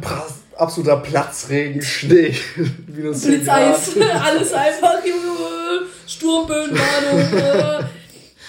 [0.56, 2.36] absoluter Platzregen, Schnee,
[2.88, 5.00] minus Blitzeis, alles einfach,
[6.06, 7.84] Sturmböenwarnung, äh,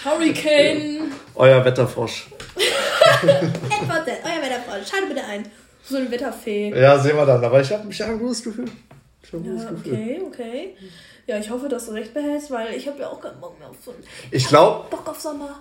[0.04, 1.10] Hurricane.
[1.34, 2.28] Euer Wetterfrosch.
[3.22, 5.46] Edward, euer Wetterfrosch, schalte bitte ein.
[5.86, 6.70] So eine Wetterfee.
[6.70, 7.44] Ja, sehen wir dann.
[7.44, 8.64] Aber ich habe ich hab ein gutes Gefühl.
[9.22, 9.92] Ich habe ein ja, gutes Gefühl.
[9.94, 10.76] Okay, okay.
[11.26, 13.68] Ja, ich hoffe, dass du recht behältst, weil ich habe ja auch keinen Bock mehr
[13.68, 14.02] auf so einen.
[14.30, 14.88] Ich glaube.
[14.90, 15.60] Bock auf Sommer.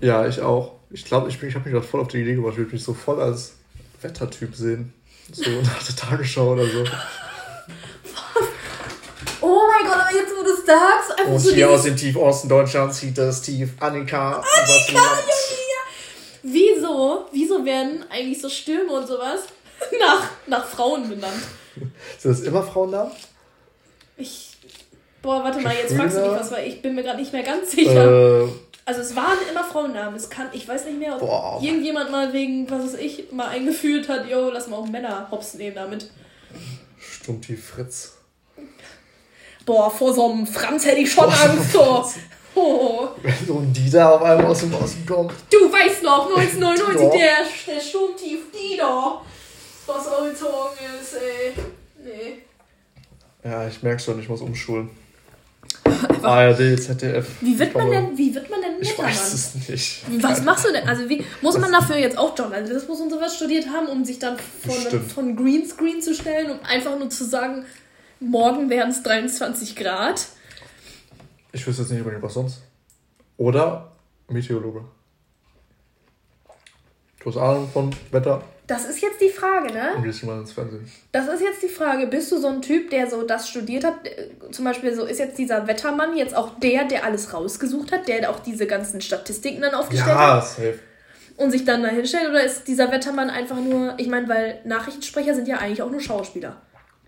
[0.00, 0.72] Ja, ich auch.
[0.90, 2.52] Ich glaube, ich, ich habe mich gerade voll auf die Idee gebracht.
[2.52, 3.54] Ich würde mich so voll als
[4.00, 4.92] Wettertyp sehen.
[5.32, 6.84] So nach der Tagesschau oder so.
[9.40, 11.96] Oh mein Gott, aber jetzt, wo du es sagst, einfach Und so hier aus dem
[11.96, 14.40] Tiefosten Deutschlands sieht das Tief Annika.
[14.40, 15.57] Annika, ja, ja.
[16.50, 19.40] Wieso, wieso werden eigentlich so Stürme und sowas
[20.00, 21.42] nach, nach Frauen benannt?
[22.18, 23.12] Sind das immer Frauennamen?
[24.16, 24.56] Ich.
[25.22, 27.42] Boah, warte mal, jetzt fragst du mich was, weil ich bin mir gerade nicht mehr
[27.42, 28.44] ganz sicher.
[28.44, 28.48] Äh,
[28.84, 30.14] also es waren immer Frauennamen.
[30.14, 31.60] Es kann, ich weiß nicht mehr, ob boah.
[31.62, 35.54] irgendjemand mal wegen, was weiß ich, mal eingeführt hat, yo, lass mal auch Männer hops
[35.54, 36.10] nehmen damit.
[36.98, 38.14] Stummti Fritz.
[39.66, 42.12] Boah, vor so einem Franz hätte ich schon boah, Angst vor.
[42.58, 43.08] Oh.
[43.22, 45.32] Wenn so ein Dieter auf einmal aus dem Osten kommt.
[45.50, 47.10] Du weißt noch, 1999,
[47.66, 49.20] der, der Sturmtief Dieter,
[49.86, 51.52] was gezogen ist, ey.
[52.04, 52.42] Nee.
[53.44, 54.90] Ja, ich merke schon, ich muss umschulen.
[56.22, 57.26] ARD, ZDF.
[57.40, 60.02] Wie wird man denn, wie wird man denn Ich weiß es nicht.
[60.20, 60.88] Was machst du denn?
[60.88, 64.36] Also wie, muss man dafür jetzt auch Journalismus und sowas studiert haben, um sich dann
[64.38, 67.64] von, von Greenscreen zu stellen, um einfach nur zu sagen,
[68.20, 70.26] morgen wären es 23 Grad?
[71.52, 72.62] Ich wüsste jetzt nicht unbedingt was sonst.
[73.36, 73.92] Oder
[74.28, 74.84] Meteorologe.
[77.20, 78.42] Du hast Ahnung von Wetter?
[78.66, 79.94] Das ist jetzt die Frage, ne?
[79.96, 80.86] Und gehst du mal ins Fernsehen.
[81.10, 82.06] Das ist jetzt die Frage.
[82.06, 83.94] Bist du so ein Typ, der so das studiert hat?
[84.50, 88.28] Zum Beispiel so ist jetzt dieser Wettermann jetzt auch der, der alles rausgesucht hat, der
[88.30, 90.42] auch diese ganzen Statistiken dann aufgestellt ja, hat?
[90.42, 90.78] Ja, safe.
[91.38, 92.28] Und sich dann da hinstellt?
[92.28, 96.00] Oder ist dieser Wettermann einfach nur, ich meine, weil Nachrichtensprecher sind ja eigentlich auch nur
[96.00, 96.60] Schauspieler.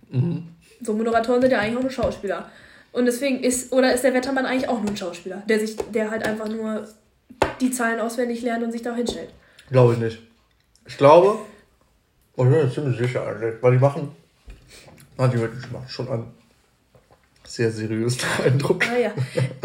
[0.08, 0.48] Mhm.
[0.80, 2.50] So Moderatoren sind ja eigentlich auch nur Schauspieler.
[2.92, 6.10] Und deswegen ist, oder ist der Wettermann eigentlich auch nur ein Schauspieler, der sich, der
[6.10, 6.88] halt einfach nur
[7.60, 9.30] die Zahlen auswendig lernt und sich da hinstellt?
[9.70, 10.18] Glaube ich nicht.
[10.86, 11.38] Ich glaube,
[12.36, 14.10] oh, ich bin mir ziemlich sicher eigentlich, weil die machen,
[15.18, 16.34] ah, die machen schon einen
[17.46, 18.84] sehr seriösen Eindruck.
[18.88, 19.12] Ah, ja.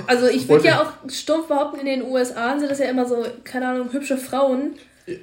[0.06, 3.26] Also ich würde ja auch stumpf behaupten, in den USA sind das ja immer so,
[3.44, 4.76] keine Ahnung, hübsche Frauen.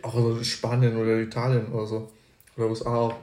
[0.02, 2.10] Auch in Spanien oder Italien oder so.
[2.56, 3.14] Oder USA auch.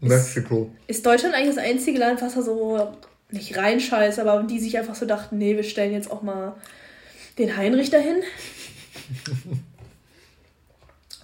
[0.00, 0.70] Mexiko.
[0.86, 2.92] Ist, ist Deutschland eigentlich das einzige Land, was da so
[3.32, 6.54] nicht reinscheißt, aber die sich einfach so dachten, nee, wir stellen jetzt auch mal
[7.38, 8.16] den Heinrich dahin?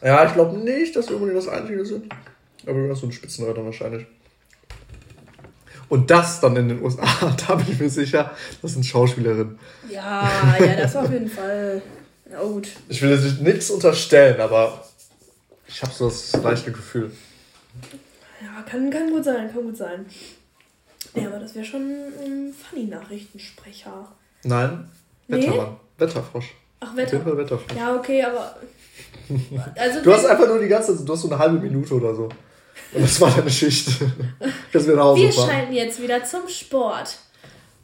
[0.01, 2.13] Ja, ich glaube nicht, dass wir unbedingt das Einzige sind.
[2.65, 4.07] Aber wir sind so ein Spitzenreiter wahrscheinlich.
[5.89, 7.05] Und das dann in den USA,
[7.49, 9.59] da bin ich mir sicher, das sind Schauspielerinnen.
[9.91, 11.83] Ja, ja, das auf jeden Fall.
[12.31, 12.69] Ja, gut.
[12.89, 14.85] Ich will jetzt nichts unterstellen, aber
[15.67, 17.11] ich habe so das leichte Gefühl.
[18.43, 20.05] Ja, kann, kann gut sein, kann gut sein.
[21.23, 24.09] Ja, aber das wäre schon ein Funny-Nachrichtensprecher.
[24.45, 24.89] Nein,
[25.29, 25.69] Wettermann.
[25.71, 25.77] Nee?
[25.99, 26.55] Wetterfrosch.
[26.81, 27.37] Ach, Wetter.
[27.37, 27.77] Wetterfrosch.
[27.77, 28.57] Ja, okay, aber
[29.77, 32.15] also du hast einfach nur die ganze Zeit, du hast so eine halbe Minute oder
[32.15, 32.29] so.
[32.93, 33.89] Und das war deine Schicht.
[34.73, 35.51] Dass wir nach Hause Wir fahren.
[35.51, 37.19] schalten jetzt wieder zum Sport.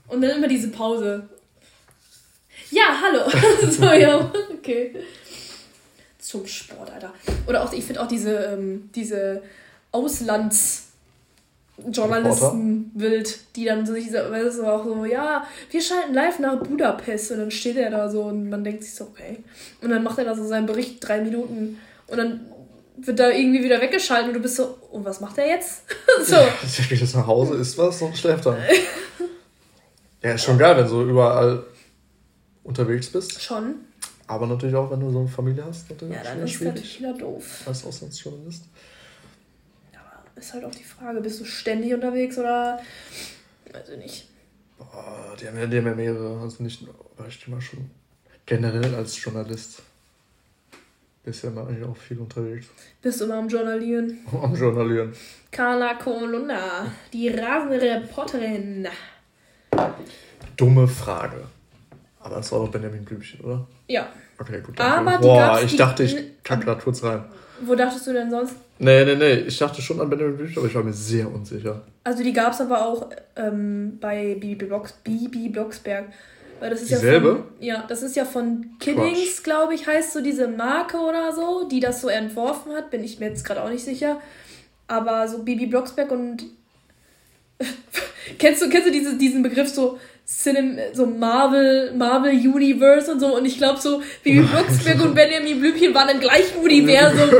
[0.08, 1.28] Und dann immer diese Pause.
[2.70, 3.30] Ja, hallo.
[3.70, 4.94] so, ja, okay.
[6.18, 7.12] Zum Sport, Alter.
[7.46, 9.42] Oder auch, ich finde auch diese, ähm, diese
[9.92, 10.83] Auslands-
[11.90, 17.38] Journalisten wild, die dann sich so, auch so, ja, wir schalten live nach Budapest und
[17.38, 19.38] dann steht er da so und man denkt sich so, okay.
[19.82, 22.40] Und dann macht er da so seinen Bericht drei Minuten und dann
[22.96, 25.82] wird da irgendwie wieder weggeschaltet und du bist so, und was macht er jetzt?
[26.24, 26.36] so.
[26.36, 28.56] Ja, der geht jetzt nach Hause, isst was und schläft dann.
[30.22, 31.64] ja, ist schon geil, wenn du überall
[32.62, 33.42] unterwegs bist.
[33.42, 33.74] Schon.
[34.28, 35.90] Aber natürlich auch, wenn du so eine Familie hast.
[35.90, 37.62] Ja, dann ist das natürlich wieder doof.
[37.66, 38.64] Als Auslandsjournalist
[40.36, 42.80] ist halt auch die Frage, bist du ständig unterwegs oder
[43.72, 44.28] weiß ich nicht.
[44.78, 47.90] Boah, die haben ja, die haben ja mehrere, also nicht war ich immer schon
[48.46, 49.82] generell als Journalist.
[51.24, 52.66] Bist ja immer eigentlich auch viel unterwegs.
[53.00, 54.18] Bist du immer am Journalieren?
[54.42, 55.14] Am Journalieren.
[55.50, 58.88] Carla Colonna, die Rasenreporterin.
[60.56, 61.46] Dumme Frage.
[62.20, 63.66] Aber das war doch Benjamin Blümchen, oder?
[63.86, 64.08] Ja.
[64.38, 64.78] Okay, gut.
[64.78, 65.10] Danke.
[65.10, 67.24] Aber Boah, ich dachte, ich kacke da kurz rein.
[67.62, 68.56] Wo dachtest du denn sonst?
[68.78, 69.34] Nee, nee, nee.
[69.46, 71.82] Ich dachte schon an Benjamin Blümchen, aber ich war mir sehr unsicher.
[72.02, 76.06] Also die gab es aber auch ähm, bei Bibi, Blocks, Bibi Blocksberg.
[76.60, 77.28] Weil das ist Dieselbe?
[77.28, 81.32] Ja, von, ja, das ist ja von Kiddings, glaube ich, heißt so diese Marke oder
[81.32, 82.90] so, die das so entworfen hat.
[82.90, 84.20] Bin ich mir jetzt gerade auch nicht sicher.
[84.86, 86.44] Aber so Bibi Blocksberg und.
[88.38, 93.36] kennst du, kennst du diese, diesen Begriff so Cinem so Marvel, Marvel Universe und so.
[93.36, 97.30] Und ich glaube so, Bibi Blocksberg und Benjamin Blümchen waren im gleichen Universum.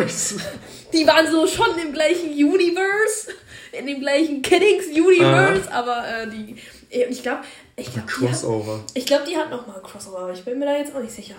[0.95, 3.33] Die waren so schon im gleichen Universe,
[3.73, 5.81] in dem gleichen Kiddings Universe, ah.
[5.81, 6.57] aber äh, die.
[6.91, 7.41] Ich glaube,
[7.77, 8.79] ich glaube, Crossover.
[8.79, 10.95] Hat, ich glaube, die hat noch mal ein Crossover, aber ich bin mir da jetzt
[10.95, 11.35] auch nicht sicher.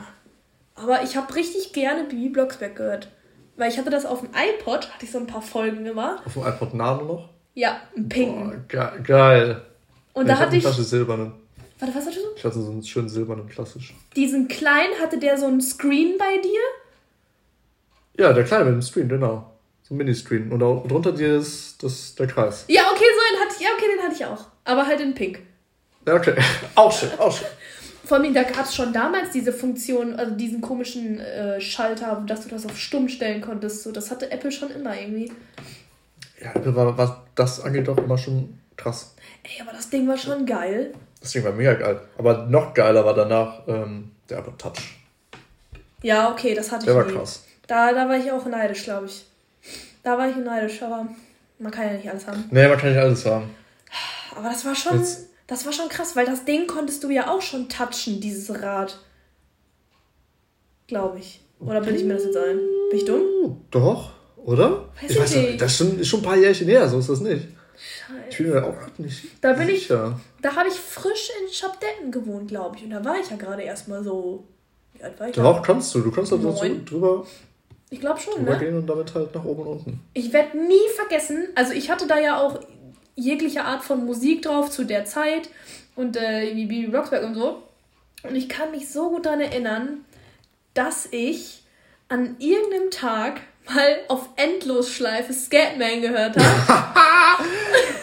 [0.76, 3.08] Aber ich habe richtig gerne Bibi Blocksberg gehört.
[3.56, 6.24] Weil ich hatte das auf dem iPod, hatte ich so ein paar Folgen gemacht.
[6.26, 7.30] Auf dem iPod Nano noch?
[7.54, 8.10] Ja, ein.
[8.10, 9.62] Boah, ge geil.
[10.12, 10.64] Und ja, da hatte ich.
[10.64, 11.32] Tasche silberne.
[11.80, 12.30] Warte, was hattest du?
[12.36, 13.94] Ich hatte so einen schönen silbernen klassisch.
[14.16, 16.60] Diesen kleinen, hatte der so einen Screen bei dir?
[18.18, 19.52] Ja, der kleine mit dem Screen, genau.
[19.84, 20.52] So ein Mini-Screen.
[20.52, 22.66] Und auch drunter dir ist das, der Kreis.
[22.68, 24.48] Ja, okay, so einen hatte ich, ja, okay, den hatte ich auch.
[24.64, 25.42] Aber halt in pink.
[26.08, 26.34] Ja, okay.
[26.76, 27.48] auch schön, auch schön.
[28.04, 32.42] Vor allem, da gab es schon damals diese Funktion, also diesen komischen äh, Schalter, dass
[32.42, 33.84] du das auf stumm stellen konntest.
[33.84, 35.32] So, das hatte Apple schon immer irgendwie.
[36.42, 39.16] Ja, Apple war, was das angeht, auch immer schon krass.
[39.44, 40.94] Ey, aber das Ding war schon geil.
[41.20, 42.02] Das Ding war mega geil.
[42.18, 45.00] Aber noch geiler war danach ähm, der Apple Touch.
[46.04, 47.04] Ja, okay, das hatte der ich.
[47.04, 47.44] Der war krass.
[47.68, 49.26] Da, da war ich auch neidisch, glaube ich.
[50.04, 51.08] Da war ich neidisch, aber
[51.60, 52.44] man kann ja nicht alles haben.
[52.52, 53.50] Nee, man kann nicht alles haben.
[54.36, 55.00] Aber das war schon.
[55.00, 58.50] Jetzt das war schon krass, weil das Ding konntest du ja auch schon touchen, dieses
[58.62, 59.00] Rad.
[60.88, 61.42] Glaube ich.
[61.60, 62.58] Oder bin ich mir das jetzt ein?
[62.90, 63.66] Bin ich dumm?
[63.72, 64.90] Doch, oder?
[65.02, 65.62] Weiß ich weiß nicht.
[65.62, 67.48] Das ist schon, ist schon ein paar Jährchen her, so ist das nicht.
[67.78, 68.30] Scheiße.
[68.30, 70.18] Ich bin mir auch nicht Da bin sicher.
[70.18, 70.42] ich.
[70.42, 72.84] Da habe ich frisch in Schapdetten gewohnt, glaube ich.
[72.84, 74.46] Und da war ich ja gerade erstmal so.
[74.94, 75.36] Wie alt war ich?
[75.36, 76.02] Doch, kannst du.
[76.02, 76.54] Du kannst da so
[76.86, 77.26] drüber.
[77.96, 78.34] Ich glaube schon.
[78.34, 78.60] Drüber ne?
[78.60, 80.02] gehen und damit halt nach oben und unten.
[80.14, 82.60] Ich werde nie vergessen, also ich hatte da ja auch
[83.16, 85.50] jegliche Art von Musik drauf zu der Zeit
[85.96, 87.64] und äh, wie Bibi Blocksberg und so.
[88.24, 90.04] Und ich kann mich so gut daran erinnern,
[90.74, 91.64] dass ich
[92.10, 97.44] an irgendeinem Tag mal auf Endlosschleife Scatman gehört habe.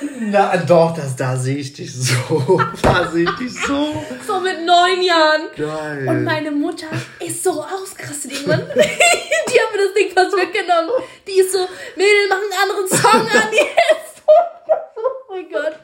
[0.30, 2.61] Na doch, das, da sehe ich dich so.
[2.82, 4.04] Da sehe ich dich so.
[4.26, 5.48] So mit neun Jahren.
[5.56, 6.08] Geil.
[6.08, 6.87] Und meine Mutter
[7.18, 8.61] ist so ausgerastet irgendwann.
[8.74, 10.90] Die haben mir das Ding fast weggenommen.
[11.26, 11.58] Die ist so,
[11.96, 14.22] Mädel, mach einen anderen Song an jetzt.
[14.26, 15.76] Oh mein Gott.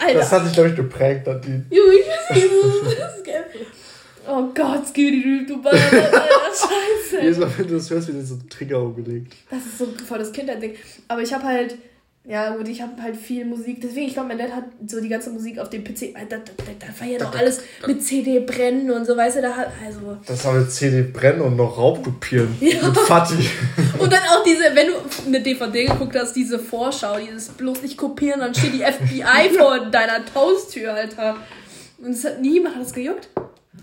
[0.00, 0.18] Alter.
[0.18, 1.64] Das hat sich, glaube ich, geprägt, Nadine.
[4.30, 7.20] Oh Gott, Skiri, du Alter, Scheiße.
[7.22, 9.32] Jedes Mal, wenn du das hörst, wird so ein Trigger umgelegt.
[9.50, 10.74] Das ist so voll das Kindheitsding.
[11.08, 11.78] Aber ich habe halt
[12.28, 13.80] ja, gut, ich habe halt viel Musik.
[13.80, 16.12] Deswegen, ich glaube, mein Dad hat so die ganze Musik auf dem PC.
[16.12, 19.42] Da, da, da, da war ja doch alles mit CD brennen und so, weißt du,
[19.42, 19.68] da hat.
[19.82, 20.18] Also.
[20.26, 22.54] Das war mit CD brennen und noch Raubkopieren.
[22.60, 22.86] Ja.
[22.86, 23.48] Mit Fatih.
[23.98, 24.92] Und dann auch diese, wenn du
[25.26, 29.86] eine DVD geguckt hast, diese Vorschau, dieses bloß nicht kopieren, dann steht die FBI vor
[29.90, 31.36] deiner Toasttür, Alter.
[31.96, 33.28] Und es hat niemand hat das gejuckt.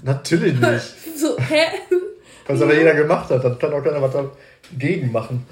[0.03, 0.93] Natürlich nicht.
[1.17, 1.65] so, hä?
[2.47, 4.13] Was aber jeder gemacht hat, dann kann auch keiner was
[4.71, 5.45] dagegen machen.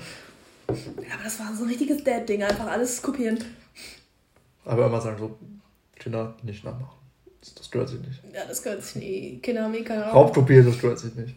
[0.68, 3.44] Aber das war so ein richtiges Dad-Ding, einfach alles kopieren.
[4.66, 5.38] Aber immer sagen so,
[5.96, 6.98] Kinder nicht nachmachen.
[7.42, 8.22] Das, das gehört sich nicht.
[8.34, 9.44] Ja, das gehört sich nicht.
[9.44, 10.16] Kinder haben eh keine Ahnung.
[10.16, 11.36] Raubkopieren, das gehört sich nicht.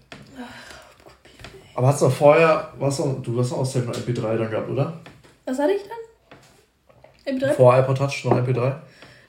[1.74, 5.00] Aber hast du vorher, was du hast auch safe noch MP3 dann gehabt, oder?
[5.44, 7.36] Was hatte ich dann?
[7.36, 7.52] MP3?
[7.52, 8.76] Vor iPod Touch noch MP3?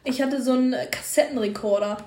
[0.03, 1.97] Ich hatte so einen Kassettenrekorder.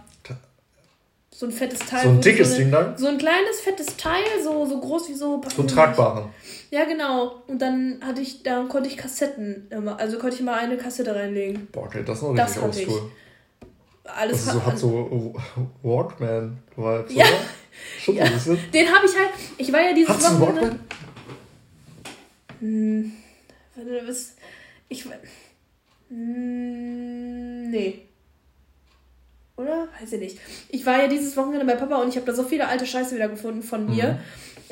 [1.33, 2.03] So ein fettes Teil.
[2.03, 2.99] So ein dickes so eine, Ding dann?
[2.99, 5.41] So ein kleines, fettes Teil, so, so groß wie so.
[5.55, 6.31] So ein tragbaren.
[6.71, 7.43] Ja, genau.
[7.49, 11.15] Und dann hatte ich, da konnte ich Kassetten immer, also konnte ich immer eine Kassette
[11.15, 11.69] reinlegen.
[11.73, 13.11] Boah, okay, das ist noch richtig oldschool.
[14.05, 15.35] Alles also so, hat so
[15.83, 17.25] Walkman-Vibes, ja.
[17.27, 17.35] oder?
[18.01, 18.25] Schon ja.
[18.25, 18.59] ein bisschen.
[18.73, 20.61] Den habe ich halt, ich war ja dieses Hast Wochenende...
[20.61, 20.81] Du Walkman?
[22.61, 23.13] Hm,
[23.75, 24.37] warte, bist,
[24.89, 25.05] ich,
[26.09, 28.03] hm, nee.
[29.57, 29.89] Oder?
[30.01, 30.39] Weiß ich nicht.
[30.71, 33.15] Ich war ja dieses Wochenende bei Papa und ich habe da so viele alte Scheiße
[33.15, 34.13] wieder gefunden von mir.
[34.13, 34.19] Mhm.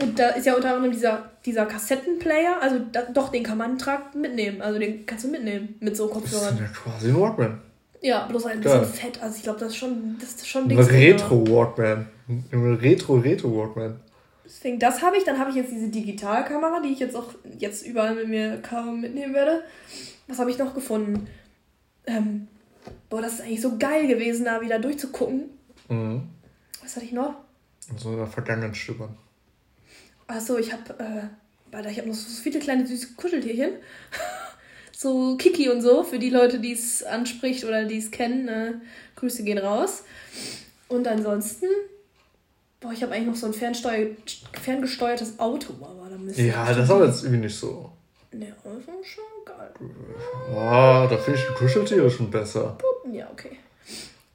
[0.00, 2.61] Und da ist ja unter anderem dieser, dieser Kassettenplayer.
[2.61, 4.62] Also da, doch, den kann man trag mitnehmen.
[4.62, 6.56] Also den kannst du mitnehmen mit so Kopfhörern.
[6.58, 7.61] Das ist ja quasi ein Walkman.
[8.00, 8.90] Ja, bloß ein bisschen Geil.
[8.90, 9.22] fett.
[9.22, 12.06] Also ich glaube, das ist schon, das ist schon Ein Retro-Walkman.
[12.28, 13.98] Ein Retro-Retro-Walkman.
[14.44, 15.24] Deswegen, das habe ich.
[15.24, 19.00] Dann habe ich jetzt diese Digitalkamera, die ich jetzt auch jetzt überall mit mir kaum
[19.00, 19.64] mitnehmen werde.
[20.28, 21.26] Was habe ich noch gefunden?
[22.06, 22.46] Ähm,
[23.08, 25.50] Boah, das ist eigentlich so geil gewesen, da wieder durchzugucken.
[25.88, 26.28] Mhm.
[26.82, 27.34] Was hatte ich noch?
[27.96, 29.08] So in der vergangenen Stimme.
[30.28, 33.70] Achso, ich habe äh, ich hab noch so viele kleine süße Kuscheltierchen.
[34.96, 38.46] so Kiki und so, für die Leute, die es anspricht oder die es kennen.
[38.48, 38.74] Äh,
[39.16, 40.04] Grüße gehen raus.
[40.88, 41.66] Und ansonsten,
[42.80, 45.72] boah, ich habe eigentlich noch so ein ferngesteuertes Auto.
[45.80, 47.90] Aber da ja, das ist aber jetzt irgendwie nicht so.
[48.30, 49.70] Ne, das ist schon geil.
[50.50, 52.76] Oh, da finde ich die Kuscheltiere schon besser.
[53.10, 53.58] Ja, okay.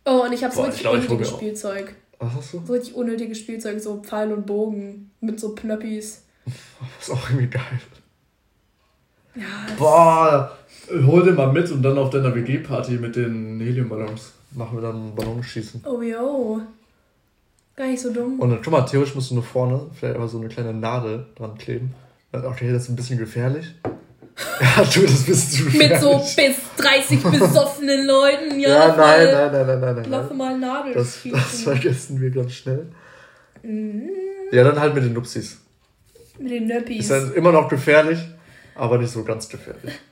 [0.06, 1.96] Oh, und ich habe so richtig unnötiges Spielzeug.
[2.20, 2.64] Was hast du?
[2.66, 6.24] So richtig unnötiges Spielzeug, so Pfeil und Bogen mit so Plöppis.
[6.46, 6.54] Das
[7.02, 7.80] ist auch irgendwie geil.
[9.36, 9.76] Ja.
[9.78, 10.58] Boah,
[11.06, 14.34] hol den mal mit und dann auf deiner WG-Party mit den Heliumballons.
[14.52, 15.84] Machen wir dann Ballonschießen.
[15.86, 16.62] Oh, yo.
[17.76, 18.40] Gar nicht so dumm.
[18.40, 21.26] Und dann, guck mal, theoretisch musst du nur vorne vielleicht einfach so eine kleine Nadel
[21.36, 21.96] dran kleben.
[22.32, 23.74] Okay, das ist ein bisschen gefährlich.
[24.60, 25.78] Ja, du, das bist du.
[25.78, 28.88] Mit so bis 30 besoffenen Leuten, ja.
[28.88, 30.06] Ja, nein, nein, nein, nein, nein, nein.
[30.10, 32.88] Lass mal Nadel das, das vergessen wir ganz schnell.
[33.62, 34.10] Mhm.
[34.54, 35.58] Ja, dann halt mit den Nupsis.
[36.38, 37.00] Mit den Nöppis.
[37.00, 38.20] Ist dann immer noch gefährlich,
[38.76, 39.94] aber nicht so ganz gefährlich.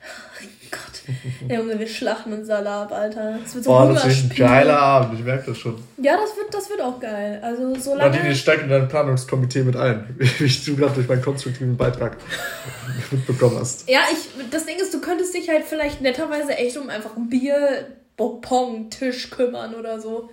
[0.74, 1.50] Oh Gott.
[1.50, 3.38] ja, Junge, wir schlachten uns Salat, Alter.
[3.42, 5.74] Das wird so Boah, das wird ein geiler Abend, ich merke das schon.
[5.98, 7.38] Ja, das wird, das wird auch geil.
[7.42, 8.10] Also so lange...
[8.10, 11.76] Nadine, ich steige in dein Planungskomitee mit ein, wie ich du gerade durch meinen konstruktiven
[11.76, 12.16] Beitrag
[13.10, 13.86] mitbekommen hast.
[13.86, 17.28] Ja, ich, das Ding ist, du könntest dich halt vielleicht netterweise echt um einfach ein
[17.28, 20.30] Bier, Pong, Tisch kümmern oder so.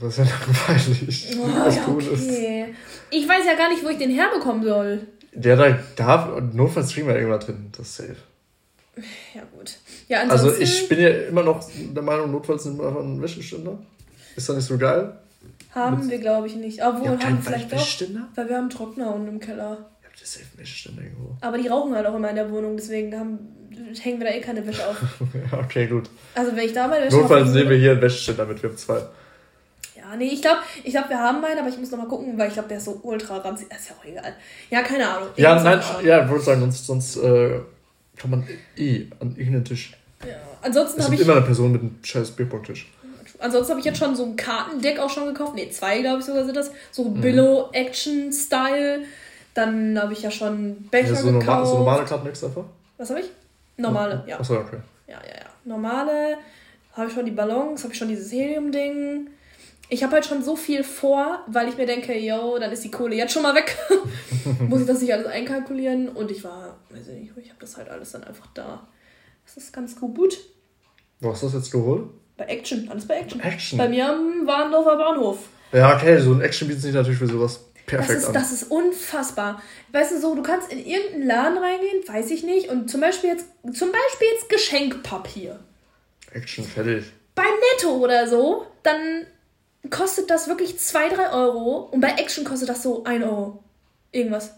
[0.00, 1.36] Das ist ja langweilig.
[1.38, 2.74] Oh, ja, okay.
[3.10, 5.00] Ich weiß ja gar nicht, wo ich den herbekommen soll.
[5.32, 8.16] Der da darf, notfalls kriegen wir irgendwas drin, das ist safe.
[9.34, 9.76] Ja, gut.
[10.08, 13.78] Ja, also ich bin ja immer noch der Meinung, notfalls nimmt man einfach einen Wäscheständer.
[14.34, 15.18] Ist das nicht so geil?
[15.74, 16.82] Haben Mit wir, glaube ich, nicht.
[16.82, 17.86] Obwohl, ja, haben wir vielleicht doch.
[18.34, 19.76] Weil wir haben Trockner unten im Keller.
[20.02, 21.36] Ja, das ist safe ein Wäscheständer irgendwo.
[21.42, 23.38] Aber die rauchen halt auch immer in der Wohnung, deswegen haben,
[24.00, 24.96] hängen wir da eh keine Wäsche auf.
[25.52, 26.08] okay, gut.
[26.34, 28.78] Also wenn ich da meine Wäsche Notfalls nehmen wir hier einen Wäscheständer mit, wir haben
[28.78, 29.02] zwei.
[30.08, 32.38] Ja, nee, ich glaube, ich glaub, wir haben einen, aber ich muss noch mal gucken,
[32.38, 33.68] weil ich glaube, der ist so ultra ranzig.
[33.70, 34.34] Ist ja auch egal.
[34.70, 35.28] Ja, keine Ahnung.
[35.36, 37.60] Ja, nein, ja, ich würde sagen, sonst, sonst äh,
[38.16, 39.94] kann man eh an irgendeinen Tisch.
[40.24, 41.20] Ja, ansonsten habe ich.
[41.20, 42.92] immer eine Person mit einem scheiß Bierpunkttisch.
[43.38, 45.54] Ansonsten habe ich jetzt schon so ein Kartendeck auch schon gekauft.
[45.54, 46.70] Ne, zwei, glaube ich sogar sind das.
[46.90, 47.20] So mhm.
[47.20, 49.00] Billo-Action-Style.
[49.54, 51.46] Dann habe ich ja schon Becher ja, so gekauft.
[51.46, 52.64] Normal, so normale Kartendecks einfach?
[52.96, 53.26] Was habe ich?
[53.76, 54.38] Normale, ja.
[54.38, 54.78] Achso, okay.
[55.06, 55.46] Ja, ja, ja.
[55.64, 56.38] Normale.
[56.92, 59.28] Habe ich schon die Ballons, habe ich schon dieses Helium-Ding
[59.88, 62.90] ich habe halt schon so viel vor, weil ich mir denke, yo, dann ist die
[62.90, 63.76] Kohle jetzt schon mal weg.
[64.68, 66.08] Muss ich das nicht alles einkalkulieren?
[66.08, 68.86] Und ich war, weiß ich nicht, ich habe das halt alles dann einfach da.
[69.44, 70.38] Das ist ganz gut.
[71.20, 72.08] Wo hast du das jetzt geholt?
[72.36, 73.40] Bei Action, alles bei Action.
[73.40, 73.78] Action.
[73.78, 75.38] Bei mir am Warndorfer Bahnhof.
[75.72, 78.34] Ja, okay, so ein Action bietet sich natürlich für sowas perfekt das ist, an.
[78.34, 79.62] Das ist unfassbar.
[79.92, 83.30] Weißt du, so, du kannst in irgendeinen Laden reingehen, weiß ich nicht, und zum Beispiel
[83.30, 85.60] jetzt, zum Beispiel jetzt Geschenkpapier.
[86.32, 87.04] Action, fertig.
[87.34, 89.26] Beim Netto oder so, dann
[89.90, 93.62] kostet das wirklich 2, 3 Euro und bei Action kostet das so 1 Euro.
[94.12, 94.52] Irgendwas.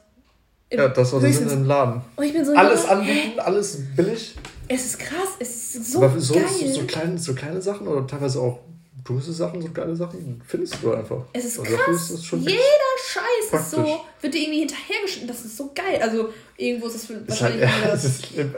[0.71, 2.03] Im ja, das war so im Laden.
[2.17, 4.37] Und ich bin so, alles anbieten, alles billig.
[4.69, 6.45] Es ist krass, es ist so Aber so, geil.
[6.47, 8.59] So, so, kleine, so kleine Sachen oder teilweise auch
[9.03, 11.25] große Sachen, so geile Sachen, findest du einfach.
[11.33, 12.11] Es ist also krass.
[12.11, 12.59] Ist Jeder
[13.03, 13.79] Scheiß praktisch.
[13.79, 15.29] ist so, wird dir irgendwie hinterhergeschnitten.
[15.29, 15.99] Das ist so geil.
[16.03, 17.63] Also irgendwo ist das für, wahrscheinlich...
[17.63, 17.85] Ist halt,
[18.35, 18.55] ja, ist,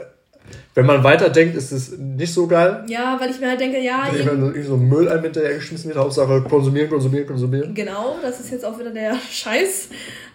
[0.73, 2.85] wenn man weiterdenkt, ist es nicht so geil.
[2.87, 4.09] Ja, weil ich mir halt denke, ja.
[4.11, 7.73] Wenn so ein Mülleimer hinterhergeschmissen wird, Hauptsache konsumieren, konsumieren, konsumieren.
[7.73, 9.89] Genau, das ist jetzt auch wieder der Scheiß.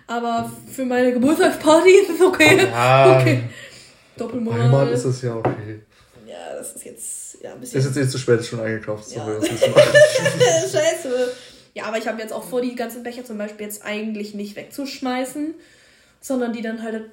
[0.07, 2.59] Aber für meine Geburtstagsparty ist es okay.
[2.71, 3.19] Ja.
[3.19, 3.43] Okay.
[4.17, 4.61] Doppelmoral.
[4.61, 5.81] Einmal ist es ja okay.
[6.27, 7.81] Ja, das ist jetzt ja, ein bisschen.
[7.81, 9.11] Ist jetzt eh zu spät, ist schon eingekauft.
[9.13, 9.27] Ja.
[9.43, 11.33] Scheiße.
[11.75, 14.57] Ja, aber ich habe jetzt auch vor, die ganzen Becher zum Beispiel jetzt eigentlich nicht
[14.57, 15.55] wegzuschmeißen,
[16.21, 17.11] sondern die dann halt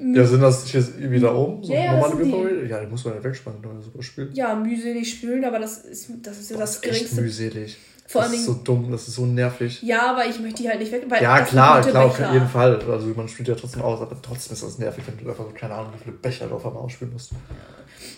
[0.00, 1.62] ja, sind das hier wieder oben?
[1.62, 2.66] So ja, ja, normale Biervorräte?
[2.66, 4.36] Ja, die muss man ja wegspannen, wenn man super spült.
[4.36, 7.06] Ja, mühselig spülen, aber das ist, das ist ja das, das ist Geringste.
[7.06, 7.76] Echt mühselig.
[8.06, 9.82] Vor das ist so dumm, das ist so nervig.
[9.82, 11.04] Ja, aber ich möchte die halt nicht weg.
[11.08, 12.80] Weil ja, klar, klar, auf jeden Fall.
[12.90, 15.52] Also man spült ja trotzdem aus, aber trotzdem ist das nervig, wenn du einfach so,
[15.52, 17.32] keine Ahnung, wie viele Becher auf einmal ausspülen musst.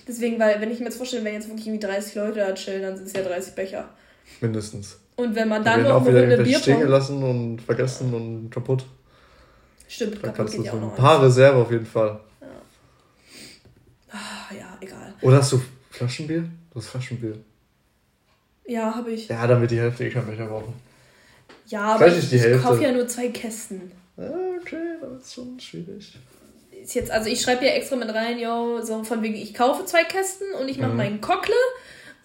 [0.06, 2.82] Deswegen, weil, wenn ich mir jetzt vorstelle, wenn jetzt wirklich irgendwie 30 Leute da chillen,
[2.82, 3.88] dann sind es ja 30 Becher.
[4.40, 4.96] Mindestens.
[5.16, 8.84] Und wenn man dann noch eine Runde Bier stehen gelassen und vergessen und kaputt.
[9.90, 12.20] Stimmt, da kaputt kannst geht du so ein paar Reserve auf jeden Fall.
[14.08, 15.12] Ah, ja, egal.
[15.20, 16.44] Oder hast du Flaschenbier?
[16.70, 17.36] Du hast Flaschenbier.
[18.68, 19.26] Ja, habe ich.
[19.26, 20.74] Ja, damit die Hälfte eh kein Becher brauchen.
[21.66, 23.90] Ja, aber ich, ich kaufe ja nur zwei Kästen.
[24.16, 26.18] Ja, okay, das ist schon schwierig.
[26.70, 29.84] Ist jetzt, also ich schreibe ja extra mit rein, yo, so von wegen, ich kaufe
[29.86, 30.96] zwei Kästen und ich mache mhm.
[30.98, 31.54] meinen Cockle,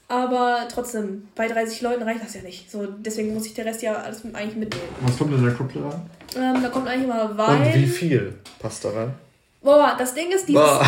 [0.07, 2.69] aber trotzdem, bei 30 Leuten reicht das ja nicht.
[2.69, 4.87] So, deswegen muss ich der Rest ja alles eigentlich mitnehmen.
[5.01, 6.09] Was kommt in der Cockle rein?
[6.35, 7.61] Ähm, da kommt eigentlich immer Wein.
[7.61, 9.13] Und wie viel passt da rein?
[9.61, 10.79] Boah, das Ding ist, dieses,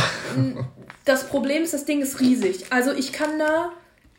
[1.03, 2.65] das Problem ist, das Ding ist riesig.
[2.69, 3.71] Also ich kann da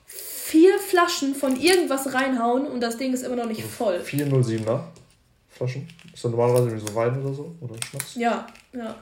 [0.05, 4.01] vier Flaschen von irgendwas reinhauen und das Ding ist immer noch nicht voll.
[4.05, 4.81] 407er
[5.49, 5.87] Flaschen?
[6.13, 7.55] Ist das normalerweise wie so Wein oder so?
[7.61, 8.17] Oder Schnaps?
[8.17, 8.97] Ja, ja.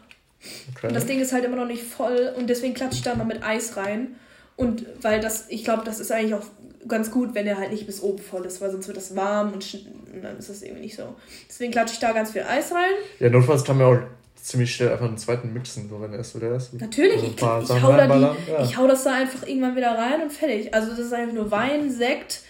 [0.75, 0.89] Okay.
[0.89, 3.25] Und das Ding ist halt immer noch nicht voll und deswegen klatsche ich da mal
[3.25, 4.17] mit Eis rein.
[4.57, 6.47] Und weil das, ich glaube, das ist eigentlich auch
[6.89, 9.53] ganz gut, wenn er halt nicht bis oben voll ist, weil sonst wird das warm
[9.53, 11.15] und, und dann ist das irgendwie nicht so.
[11.49, 12.93] Deswegen klatsche ich da ganz viel Eis rein.
[13.19, 14.03] Ja, notfalls kann man auch
[14.47, 16.73] ziemlich schnell einfach einen zweiten mixen, so wenn er ist oder ist.
[16.75, 18.63] Natürlich, also ich, ich, hau da die, ja.
[18.63, 20.73] ich hau das da einfach irgendwann wieder rein und fertig.
[20.73, 22.43] Also das ist einfach nur Wein, Sekt,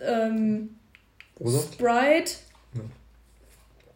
[0.00, 0.76] ähm,
[1.38, 2.32] Sprite
[2.74, 2.80] ja.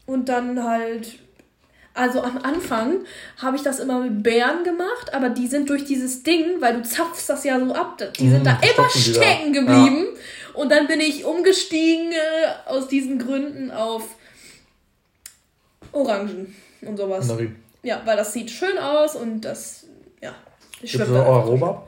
[0.07, 1.19] und dann halt.
[1.95, 3.05] Also am Anfang
[3.37, 6.83] habe ich das immer mit Bären gemacht, aber die sind durch dieses Ding, weil du
[6.83, 10.07] zapfst das ja so ab, die sind mhm, da immer stecken geblieben.
[10.15, 10.55] Ja.
[10.55, 14.03] Und dann bin ich umgestiegen äh, aus diesen Gründen auf
[15.93, 17.27] Orangen und sowas.
[17.27, 17.57] Mandarin.
[17.83, 19.85] Ja, weil das sieht schön aus und das,
[20.23, 20.35] ja.
[20.83, 21.87] Es auch Aroma?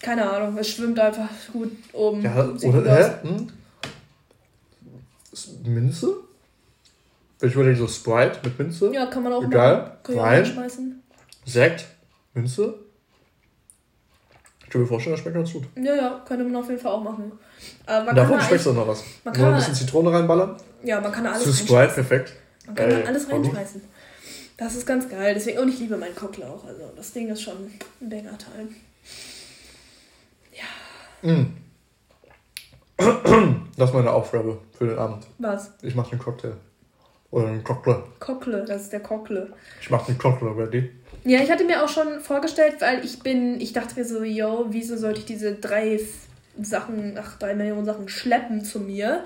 [0.00, 2.22] Keine Ahnung, es schwimmt einfach gut oben.
[2.22, 3.28] Ja, oder, hä?
[3.28, 3.48] Hm?
[5.64, 6.14] Minze?
[7.42, 8.92] Ich würde so Sprite mit Minze.
[8.94, 9.98] Ja, kann man auch Egal.
[10.06, 10.16] Machen.
[10.16, 11.02] Wein.
[11.44, 11.86] Sekt,
[12.34, 12.74] Minze.
[14.70, 15.64] kann mir vorstellen, das schmeckt ganz gut.
[15.74, 17.32] Ja, ja, könnte man auf jeden Fall auch machen.
[17.84, 19.02] Aber man Davon schmeckt doch noch was.
[19.24, 20.56] Man kann noch ein bisschen Zitrone reinballern.
[20.84, 22.32] Ja, man kann alles Zu Sprite, perfekt.
[22.66, 23.82] Man kann da alles reinschmeißen.
[24.56, 25.34] Das ist ganz geil.
[25.34, 26.64] Deswegen, und ich liebe meinen Cocklauch.
[26.64, 27.56] Also das Ding ist schon
[28.00, 28.68] ein Banger-Teil.
[30.52, 31.28] Ja.
[31.28, 31.56] Mm.
[33.76, 35.26] Das ist meine Aufgabe für den Abend.
[35.38, 35.72] Was?
[35.82, 36.52] Ich mache den Cocktail.
[37.32, 38.04] Oder einen Cockle.
[38.20, 39.52] Cockle, das ist der Cockle.
[39.80, 40.90] Ich mache den Cockle, ready?
[41.24, 44.66] Ja, ich hatte mir auch schon vorgestellt, weil ich bin, ich dachte mir so, yo,
[44.68, 45.98] wieso sollte ich diese drei
[46.60, 49.24] Sachen, ach, drei Millionen Sachen schleppen zu mir?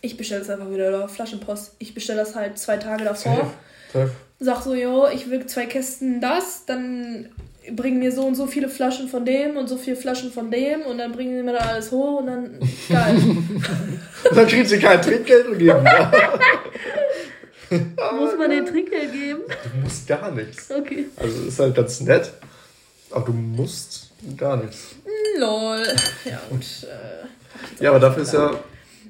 [0.00, 1.76] Ich bestelle das einfach wieder da, Flaschenpost.
[1.78, 3.36] Ich bestelle das halt zwei Tage davor.
[3.36, 3.50] Safe.
[3.92, 4.10] Safe.
[4.40, 7.30] Sag so, yo, ich will zwei Kästen das, dann
[7.72, 10.82] bringen mir so und so viele Flaschen von dem und so viele Flaschen von dem
[10.82, 13.16] und dann bringen sie mir da alles hoch und dann geil.
[14.34, 15.84] dann kriegen sie kein Trinkgeld geben.
[17.70, 19.40] Muss man den Trinkgeld geben?
[19.48, 20.70] Du musst gar nichts.
[20.70, 21.06] Okay.
[21.16, 22.32] Also ist halt ganz nett,
[23.10, 24.94] aber du musst gar nichts.
[25.04, 25.82] Mm, lol.
[26.24, 26.62] Ja, und.
[26.62, 28.60] Äh, ja, aber dafür ist ja.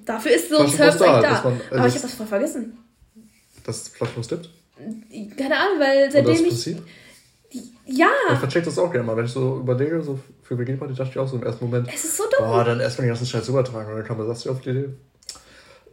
[0.05, 1.21] Dafür ist so ein Service da.
[1.21, 1.43] da.
[1.43, 2.79] Man, äh, aber ich habe das voll vergessen.
[3.65, 4.51] Dass es Flaschenpost gibt?
[5.37, 6.83] Keine Ahnung, weil seitdem das Prinzip?
[7.87, 8.09] Ja.
[8.33, 11.11] Ich vercheck das auch gerne mal, wenn ich so überlege, so für WG Party dachte
[11.11, 11.89] ich auch so im ersten Moment.
[11.93, 12.49] Es ist so dumm.
[12.49, 14.89] Boah, dann erstmal den ganzen Scheiß übertragen und dann kam das auf die Idee.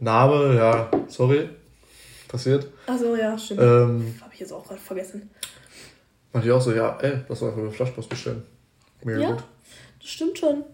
[0.00, 1.48] Name, ja, sorry.
[2.28, 2.66] Passiert.
[2.86, 3.60] Achso, ja, stimmt.
[3.60, 5.30] Ähm, Habe ich jetzt auch gerade vergessen.
[6.32, 8.42] Meinte ich auch so, ja, ey, lass doch einfach eine Flaschpost bestellen.
[9.04, 9.44] Mega ja, gut.
[10.00, 10.64] Das stimmt schon.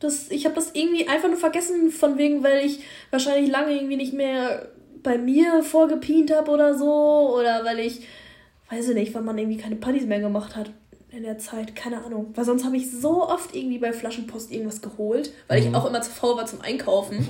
[0.00, 3.96] Das, ich habe das irgendwie einfach nur vergessen, von wegen, weil ich wahrscheinlich lange irgendwie
[3.96, 4.68] nicht mehr
[5.02, 7.36] bei mir vorgepient habe oder so.
[7.38, 8.06] Oder weil ich
[8.74, 10.70] weiß ich nicht, weil man irgendwie keine Partys mehr gemacht hat
[11.10, 12.32] in der Zeit, keine Ahnung.
[12.34, 15.68] Weil sonst habe ich so oft irgendwie bei Flaschenpost irgendwas geholt, weil mhm.
[15.68, 17.28] ich auch immer zu faul war zum Einkaufen.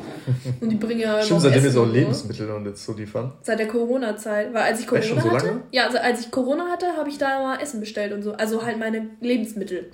[0.60, 3.32] Und die bringen ja Stimmt, seitdem wir so Lebensmittel und jetzt so liefern.
[3.42, 4.54] Seit der Corona-Zeit.
[4.54, 5.62] Weil als ich Corona so hatte, lange?
[5.70, 8.32] ja, also als ich Corona hatte, habe ich da mal Essen bestellt und so.
[8.32, 9.90] Also halt meine Lebensmittel.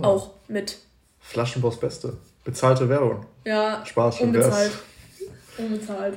[0.00, 0.04] Oh.
[0.04, 0.78] Auch mit.
[1.18, 2.18] Flaschenpost Beste.
[2.44, 3.26] Bezahlte Werbung.
[3.44, 3.84] Ja.
[3.84, 4.72] Spaß schon unbezahlt.
[5.58, 6.14] Unbezahlt.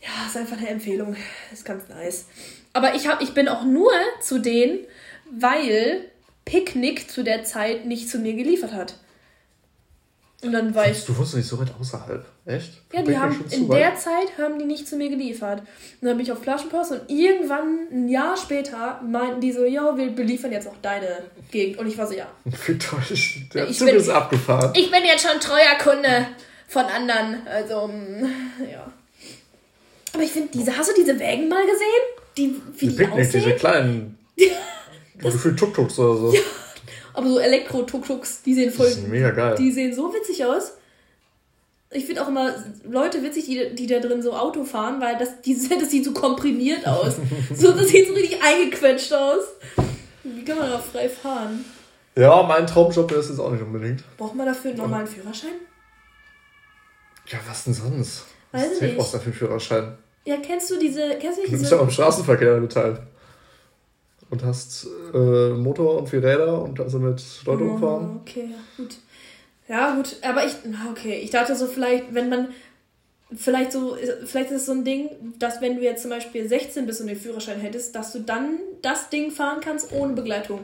[0.00, 1.14] Ja, ist einfach eine Empfehlung.
[1.52, 2.26] Ist ganz nice.
[2.74, 4.80] Aber ich, hab, ich bin auch nur zu denen,
[5.30, 6.04] weil
[6.44, 8.96] Picknick zu der Zeit nicht zu mir geliefert hat.
[10.42, 11.04] Und dann war ich.
[11.06, 12.26] Du wusstest nicht so weit außerhalb.
[12.44, 12.72] Echt?
[12.92, 15.60] Ja, die haben in der Zeit haben die nicht zu mir geliefert.
[15.60, 19.96] Und dann bin ich auf Flaschenpost und irgendwann ein Jahr später meinten die so, ja,
[19.96, 21.78] wir beliefern jetzt auch deine Gegend.
[21.78, 22.26] Und ich war so, ja.
[22.44, 23.00] Wie toll.
[23.54, 24.72] Der ich Zug bin, ist abgefahren.
[24.76, 26.26] Ich bin jetzt schon treuer Kunde
[26.68, 27.46] von anderen.
[27.46, 28.92] Also, mm, ja.
[30.12, 32.23] Aber ich finde, diese, hast du diese Wägen mal gesehen?
[32.36, 33.44] Die, wie die, die Picknick, aussehen?
[33.44, 34.18] diese kleinen.
[35.18, 36.34] Gefühlt Tuk-Tuks oder so.
[36.34, 36.40] Ja,
[37.14, 38.88] aber so Elektro-Tuk-Tuks, die sehen voll.
[38.88, 39.54] Die sind mega geil.
[39.56, 40.72] Die sehen so witzig aus.
[41.90, 42.52] Ich finde auch immer
[42.84, 46.12] Leute witzig, die, die da drin so Auto fahren, weil das, die, das sieht so
[46.12, 47.14] komprimiert aus.
[47.54, 49.44] so, das sieht so richtig eingequetscht aus.
[50.24, 51.64] Wie kann man da frei fahren?
[52.16, 54.02] Ja, mein Traumjob ist es auch nicht unbedingt.
[54.16, 55.54] Braucht man dafür einen normalen Führerschein?
[57.28, 58.24] Ja, was denn sonst?
[58.52, 58.96] Weiß was nicht.
[58.96, 59.98] brauchst du dafür einen Führerschein?
[60.24, 61.16] Ja, kennst du diese.
[61.20, 61.52] Kennst du diese?
[61.52, 63.02] Du bist ja auch im Straßenverkehr beteiligt.
[64.30, 68.20] Und hast äh, Motor und vier Räder und also mit Leute oh, umfahren.
[68.22, 68.96] Okay, gut.
[69.68, 70.16] Ja, gut.
[70.22, 70.54] Aber ich.
[70.90, 72.48] Okay, ich dachte so, vielleicht, wenn man.
[73.34, 73.96] Vielleicht so,
[74.26, 75.08] vielleicht ist es so ein Ding,
[75.38, 78.58] dass wenn du jetzt zum Beispiel 16 bist und den Führerschein hättest, dass du dann
[78.80, 80.60] das Ding fahren kannst ohne Begleitung.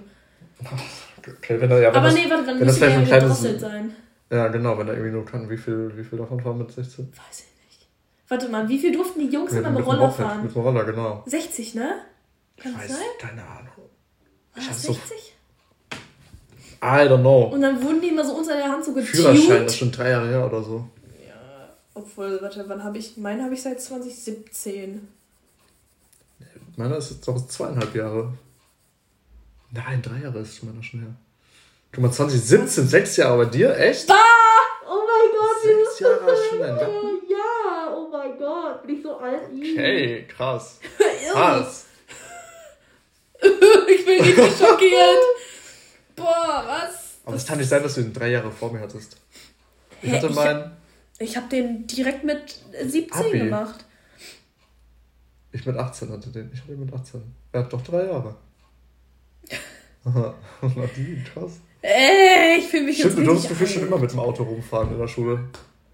[1.18, 3.96] Okay, wenn er, ja, wenn Aber das, nee, warte, dann müsste er ja gedrosselt sein.
[4.30, 5.50] Ja, genau, wenn er irgendwie nur kann.
[5.50, 7.08] Wie viel, wie viel davon fahren mit 16?
[7.08, 7.49] Weiß ich
[8.30, 10.44] Warte mal, wie viel durften die Jungs immer mit, Roller fahren?
[10.44, 11.24] Mit dem Roller, genau.
[11.26, 12.02] 60, ne?
[12.56, 13.06] Kann ich weiß, sein?
[13.18, 13.72] keine Ahnung.
[14.56, 14.96] Ich War 60?
[14.96, 15.96] So
[16.80, 17.50] I don't know.
[17.52, 19.16] Und dann wurden die immer so unter der Hand so getuned.
[19.16, 20.88] Führerschein, das ist schon drei Jahre her oder so.
[21.26, 25.08] Ja, obwohl, warte, wann habe ich, meinen habe ich seit 2017.
[26.76, 28.32] Meiner ist jetzt doch zweieinhalb Jahre.
[29.72, 31.14] Nein, drei Jahre ist meiner schon her.
[31.90, 33.76] Guck mal, 2017, sechs Jahre bei dir?
[33.76, 34.06] Echt?
[34.06, 34.14] Bah!
[34.86, 36.78] Oh mein Gott, sechs Jahre schon ein
[38.30, 39.42] mein Gott, bin ich so alt?
[39.52, 40.80] Okay, krass.
[41.32, 41.86] krass.
[43.42, 45.24] ich bin richtig schockiert.
[46.16, 47.18] Boah, was?
[47.24, 49.16] Aber es kann nicht sein, dass du den drei Jahre vor mir hattest.
[50.02, 50.76] Ich Hä, hatte meinen.
[51.18, 53.38] Ich habe den direkt mit 17 Abi.
[53.38, 53.84] gemacht.
[55.52, 56.50] Ich mit 18 hatte den.
[56.52, 57.22] Ich hatte den mit 18.
[57.52, 58.36] Er hat doch drei Jahre.
[60.62, 61.60] Nadine, krass.
[61.82, 64.92] Ey, ich fühle mich Stimmt, jetzt du durfst du schon immer mit dem Auto rumfahren
[64.92, 65.48] in der Schule.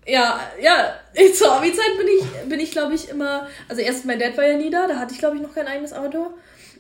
[0.07, 0.95] Ja, ja.
[1.35, 3.49] Zur Abi-Zeit bin ich, bin ich glaube ich, immer.
[3.69, 5.67] Also, erst mein Dad war ja nie da, da hatte ich, glaube ich, noch kein
[5.67, 6.35] eigenes Auto.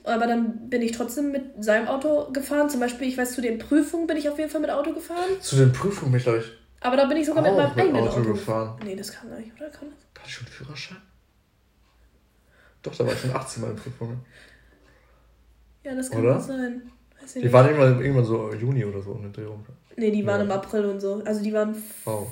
[0.04, 2.70] Aber dann bin ich trotzdem mit seinem Auto gefahren.
[2.70, 5.40] Zum Beispiel, ich weiß, zu den Prüfungen bin ich auf jeden Fall mit Auto gefahren.
[5.40, 6.52] Zu den Prüfungen bin ich, glaube ich.
[6.80, 8.78] Aber da bin ich sogar mit meinem mit eigenen Auto, Auto gefahren.
[8.84, 9.68] Nee, das kann nicht, oder?
[9.70, 10.22] Kann das?
[10.22, 10.98] Hatte ich schon Führerschein?
[12.82, 14.20] Doch, da war ich schon 18 Mal in Prüfungen.
[15.82, 16.40] Ja, das kann oder?
[16.40, 16.82] sein.
[17.34, 17.52] Die nicht.
[17.52, 19.64] waren irgendwann, irgendwann so Juni oder so um den Dreh rum.
[19.96, 20.44] Nee, die waren ja.
[20.44, 21.22] im April und so.
[21.24, 22.26] Also die waren oh.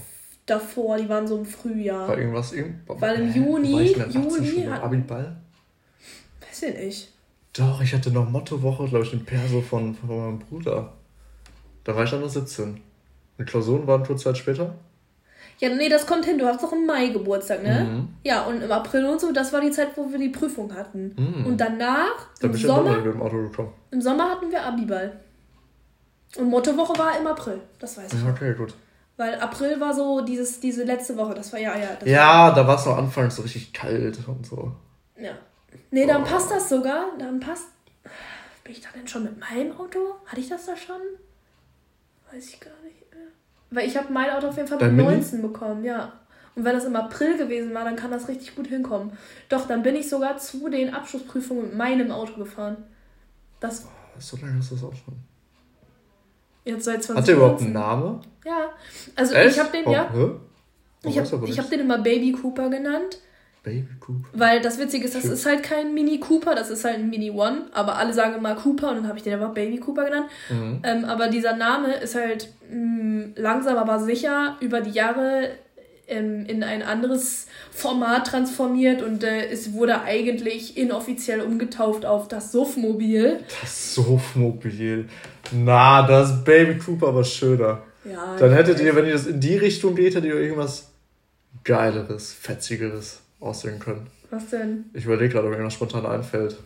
[0.47, 2.09] Davor, die waren so im Frühjahr.
[2.09, 3.01] War irgendwas irgendwas?
[3.01, 5.37] Weil im Juni, Juli hat Abiball?
[6.41, 7.13] Weiß ich nicht.
[7.53, 10.93] Doch, ich hatte noch Mottowoche, glaube ich, den Perso von, von meinem Bruder.
[11.85, 12.81] Da war ich dann noch 17.
[13.39, 14.75] Die Klausuren waren kurz Zeit später.
[15.59, 16.37] Ja, nee, das kommt hin.
[16.37, 17.85] Du hast doch im Mai Geburtstag, ne?
[17.85, 18.09] Mhm.
[18.25, 21.15] Ja, und im April und so, das war die Zeit, wo wir die Prüfung hatten.
[21.17, 21.47] Mhm.
[21.47, 23.73] Und danach, da im Sommer, im Auto gekommen.
[23.93, 25.21] Im Sommer hatten wir Abiball.
[26.37, 28.29] Und Mottowoche war im April, das weiß ich.
[28.29, 28.75] Okay, gut.
[29.17, 31.97] Weil April war so dieses, diese letzte Woche, das war ja, ja.
[32.05, 34.73] ja, war, da war es noch anfangs so richtig kalt und so.
[35.17, 35.33] Ja.
[35.91, 36.27] Nee, dann oh.
[36.27, 37.17] passt das sogar.
[37.19, 37.69] Dann passt.
[38.65, 39.99] Bin ich da denn schon mit meinem Auto?
[40.27, 41.01] Hatte ich das da schon?
[42.33, 43.29] Weiß ich gar nicht mehr.
[43.71, 46.13] Weil ich habe mein Auto auf jeden Fall mit 19 bekommen, ja.
[46.57, 49.13] Und wenn das im April gewesen war, dann kann das richtig gut hinkommen.
[49.49, 52.77] Doch, dann bin ich sogar zu den Abschlussprüfungen mit meinem Auto gefahren.
[53.61, 53.87] Das.
[53.87, 55.15] Oh, so lange ist das auch schon.
[56.65, 58.21] Jetzt seit 20 Hat der überhaupt einen Namen?
[58.45, 58.71] Ja.
[59.17, 59.53] Also Echt?
[59.53, 60.11] ich habe den, oh, ja.
[60.13, 60.31] Hä?
[61.09, 63.19] Ich habe hab den immer Baby Cooper genannt.
[63.63, 64.29] Baby Cooper.
[64.33, 65.33] Weil das Witzige ist, das Schön.
[65.33, 68.55] ist halt kein Mini Cooper, das ist halt ein Mini One, aber alle sagen immer
[68.55, 70.27] Cooper und dann habe ich den einfach Baby Cooper genannt.
[70.51, 70.81] Mhm.
[70.83, 75.51] Ähm, aber dieser Name ist halt mh, mm, langsam aber sicher über die Jahre
[76.07, 82.53] ähm, in ein anderes Format transformiert und äh, es wurde eigentlich inoffiziell umgetauft auf das
[82.53, 83.41] Suffmobil.
[83.61, 85.09] Das Suffmobil.
[85.53, 87.83] Na, das Baby Cooper aber schöner.
[88.05, 90.91] Ja, Dann hättet ihr, wenn ihr das in die Richtung geht, hättet ihr irgendwas
[91.65, 94.07] Geileres, Fetzigeres aussehen können.
[94.31, 94.87] Was denn?
[94.93, 96.57] Ich überlege gerade, ob mir irgendwas spontan einfällt.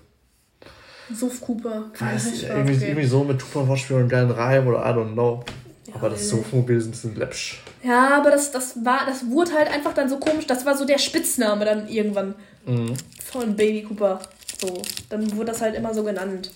[1.15, 1.91] Suff Cooper.
[1.99, 5.45] Weiß nicht, irgendwie, irgendwie so mit Tupperwatch einen geilen Reim oder I don't know.
[5.89, 7.61] Ja, aber das Suffmobil ist ein bisschen läppsch.
[7.83, 10.47] Ja, aber das, das war, das wurde halt einfach dann so komisch.
[10.47, 12.35] Das war so der Spitzname dann irgendwann
[12.67, 12.93] mhm.
[13.25, 14.21] von Baby Cooper.
[14.61, 16.51] So, dann wurde das halt immer so genannt.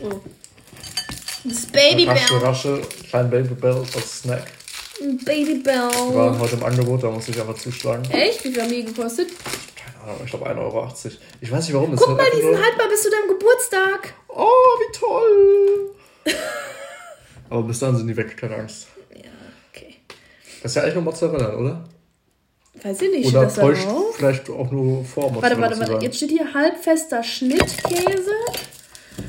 [0.00, 0.22] So.
[1.44, 2.14] Das Baby Bell.
[2.14, 4.44] Rasche, rasche, klein Baby Bell als Snack.
[5.24, 5.88] Baby Bell.
[5.90, 8.08] Die waren heute im Angebot, da muss ich einfach zuschlagen.
[8.10, 8.44] Echt?
[8.44, 9.30] Wie viel haben die gekostet?
[9.74, 10.92] Keine Ahnung, ich glaube 1,80 Euro.
[11.40, 11.96] Ich weiß nicht warum.
[11.96, 14.14] Guck mal, die sind haltbar bis zu deinem Geburtstag.
[14.28, 15.90] Oh, wie toll.
[17.52, 18.86] Aber bis dann sind die weg, keine Angst.
[19.14, 19.28] Ja,
[19.70, 19.96] okay.
[20.62, 21.84] Das ist ja eigentlich nur Mozzarella, oder?
[22.82, 23.28] Weiß ich nicht.
[23.28, 25.60] Oder täuscht vielleicht auch nur vor Mozzarella.
[25.60, 26.04] Warte, warte, warte.
[26.06, 28.30] Jetzt steht hier halbfester Schnittkäse.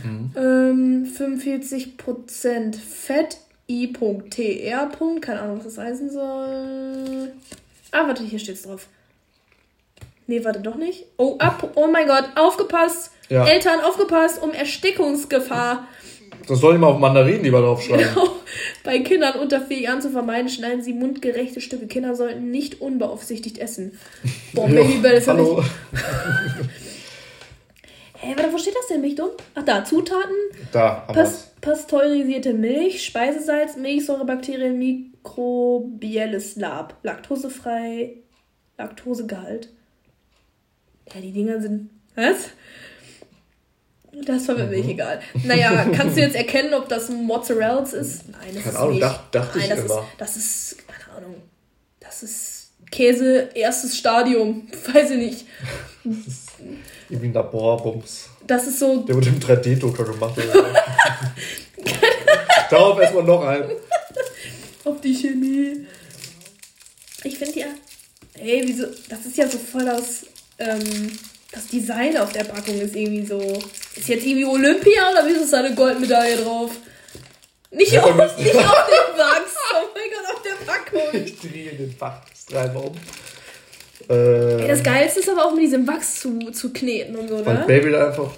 [0.05, 0.31] Mhm.
[0.37, 4.89] Ähm, 45% Fett, I.TR.
[5.19, 7.33] Keine Ahnung, was das heißen soll.
[7.91, 8.87] Ah, warte, hier steht's drauf.
[10.27, 11.07] Nee, warte doch nicht.
[11.17, 11.73] Oh, ab.
[11.75, 13.11] Oh mein Gott, aufgepasst.
[13.27, 13.45] Ja.
[13.45, 15.89] Eltern, aufgepasst um Erstickungsgefahr.
[16.47, 18.05] Das soll ich mal auf Mandarinen lieber draufschreiben.
[18.13, 18.27] Genau.
[18.83, 21.87] Bei Kindern unter vier Jahren zu vermeiden, schneiden sie mundgerechte Stücke.
[21.87, 23.97] Kinder sollten nicht unbeaufsichtigt essen.
[24.53, 25.63] Boah, Babybell ist Hallo.
[28.23, 29.01] Hä, hey, warte, wo steht das denn?
[29.01, 29.31] Bin ich dumm?
[29.55, 30.35] Ach da, Zutaten.
[30.71, 38.17] Da, Pas Pasteurisierte Milch, Speisesalz, Milchsäurebakterien, mikrobielles Lab, laktosefrei,
[38.77, 39.69] Laktosegehalt.
[41.13, 41.89] Ja, die Dinger sind.
[42.15, 42.49] Was?
[44.25, 44.89] Das war mir mhm.
[44.89, 45.19] egal.
[45.43, 48.29] Naja, kannst du jetzt erkennen, ob das Mozzarella ist?
[48.29, 49.03] Nein, das keine ist Ahnung, nicht.
[49.03, 50.07] Dacht, dachte Nein, das ich ist, immer.
[50.17, 51.35] Das ist, keine Ahnung,
[51.99, 52.53] das ist
[52.91, 54.67] Käse erstes Stadium.
[54.93, 55.45] Weiß ich nicht.
[57.09, 58.29] Irgendwie ein Laborbums.
[58.45, 59.01] Das ist so.
[59.01, 60.35] Der wurde im 3D-Drucker gemacht.
[62.69, 63.63] Darauf erstmal noch ein.
[64.83, 65.87] Auf die Chemie.
[67.23, 67.67] Ich finde ja.
[68.35, 68.85] Ey, wieso.
[69.09, 70.25] Das ist ja so voll das.
[70.59, 71.11] Ähm,
[71.53, 73.39] das Design auf der Packung ist irgendwie so.
[73.95, 76.71] Ist jetzt irgendwie Olympia oder wieso ist da eine Goldmedaille drauf?
[77.71, 79.55] Nicht, ja, auf, nicht auf dem Wachs.
[79.73, 81.25] Oh mein Gott, auf der Packung.
[81.25, 82.93] Ich drehe den Wachstreiber um.
[84.09, 87.37] Äh, Ey, das Geilste ist aber auch mit diesem Wachs zu, zu kneten und so,
[87.37, 87.45] ne?
[87.45, 88.31] Weil Baby einfach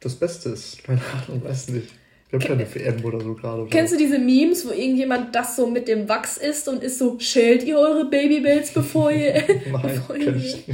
[0.00, 0.82] das Beste ist.
[0.82, 1.88] Keine Ahnung, weiß nicht.
[2.28, 3.66] Ich habe keine WM oder so gerade.
[3.70, 7.18] Kennst du diese Memes, wo irgendjemand das so mit dem Wachs isst und ist so,
[7.18, 9.34] schält ihr eure Babybells, bevor ihr...
[9.72, 10.68] Nein, bevor ihr ich nicht.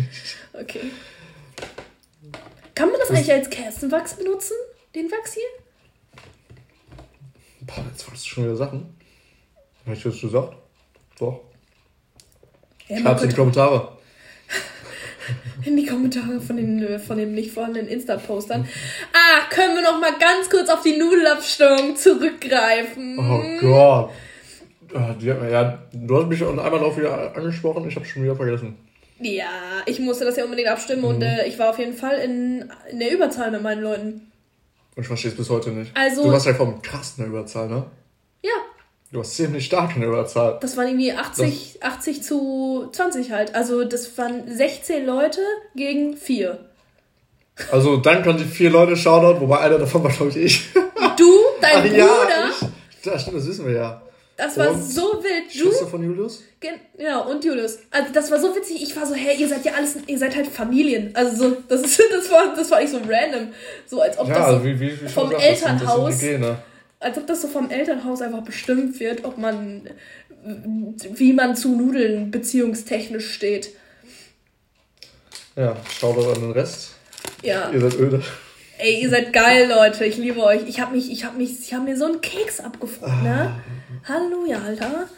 [0.52, 0.80] Okay.
[2.76, 4.54] Kann man das, eigentlich als Kerzenwachs benutzen?
[4.94, 5.42] Den Wachs hier?
[7.62, 8.94] Boah, jetzt wolltest du schon wieder Sachen.
[9.86, 10.56] Hast du das gesagt?
[11.18, 11.40] Doch.
[12.86, 13.96] Ja, Schreib's in die Kommentare
[15.64, 18.68] in die Kommentare von den, äh, von den nicht vorhandenen Insta-Postern.
[19.12, 23.18] Ah, können wir noch mal ganz kurz auf die Nudelabstimmung zurückgreifen?
[23.18, 24.10] Oh Gott.
[24.94, 28.76] Ah, ja, du hast mich schon einmal darauf wieder angesprochen, ich habe schon wieder vergessen.
[29.18, 31.08] Ja, ich musste das ja unbedingt abstimmen mhm.
[31.08, 34.32] und äh, ich war auf jeden Fall in, in der Überzahl mit meinen Leuten.
[34.94, 35.90] Und ich verstehe es bis heute nicht.
[35.96, 37.84] Also, du warst ja vom krass in der Überzahl, ne?
[38.42, 38.52] Ja,
[39.12, 40.58] Du hast ziemlich stark in der Überzahl.
[40.60, 43.54] Das waren irgendwie 80, das 80 zu 20 halt.
[43.54, 45.40] Also das waren 16 Leute
[45.76, 46.58] gegen 4.
[47.70, 50.68] Also dann konnten die vier Leute Shoutout, wobei einer davon war, glaube ich, ich.
[51.16, 51.96] Du, dein Ach, Bruder.
[51.96, 54.02] Ja, ich, das stimmt, das wissen wir ja.
[54.36, 55.46] Das war und so wild.
[55.54, 56.42] Du, Schwester von Julius?
[56.98, 57.78] Ja, und Julius.
[57.90, 58.82] Also das war so witzig.
[58.82, 61.10] Ich war so, hey, ihr seid ja alles, ihr seid halt Familien.
[61.14, 63.48] Also so, das ist, das war, das war nicht so random.
[63.86, 66.56] So als ob ja, das so wie, wie, wie vom Elternhaus, das das
[67.00, 69.88] als ob das so vom Elternhaus einfach bestimmt wird, ob man,
[70.42, 73.70] wie man zu Nudeln beziehungstechnisch steht.
[75.56, 76.90] Ja, schau doch an den Rest.
[77.42, 77.70] Ja.
[77.70, 78.22] Ihr seid öde.
[78.78, 80.04] Ey, ihr seid geil, Leute.
[80.04, 80.68] Ich liebe euch.
[80.68, 83.62] Ich hab mich, ich hab mich, ich hab mir so einen Keks abgefroren, ne?
[84.04, 84.08] Ah.
[84.08, 85.08] Halleluja, Alter.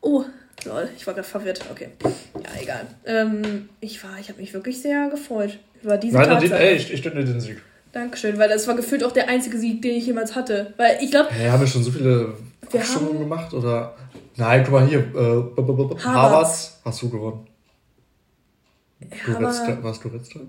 [0.00, 0.24] Oh,
[0.64, 1.60] lol, ich war gerade verwirrt.
[1.70, 1.88] Okay.
[2.02, 2.86] Ja, egal.
[3.04, 6.58] Ähm, ich war, ich habe mich wirklich sehr gefreut über diese Nein, Tatsache.
[6.58, 7.60] ey, ich, ich dir den Sieg.
[7.92, 10.74] Dankeschön, weil das war gefühlt auch der einzige Sieg, den ich jemals hatte.
[10.76, 11.30] Weil ich glaube.
[11.30, 12.34] Hey, haben wir schon so viele
[12.72, 13.52] Abstimmungen gemacht?
[13.54, 13.96] Oder.
[14.36, 14.98] Nein, guck mal hier.
[14.98, 17.46] Äh, Harvards hast du gewonnen.
[19.00, 20.40] Ja, Goretzka, warst du Goretzka?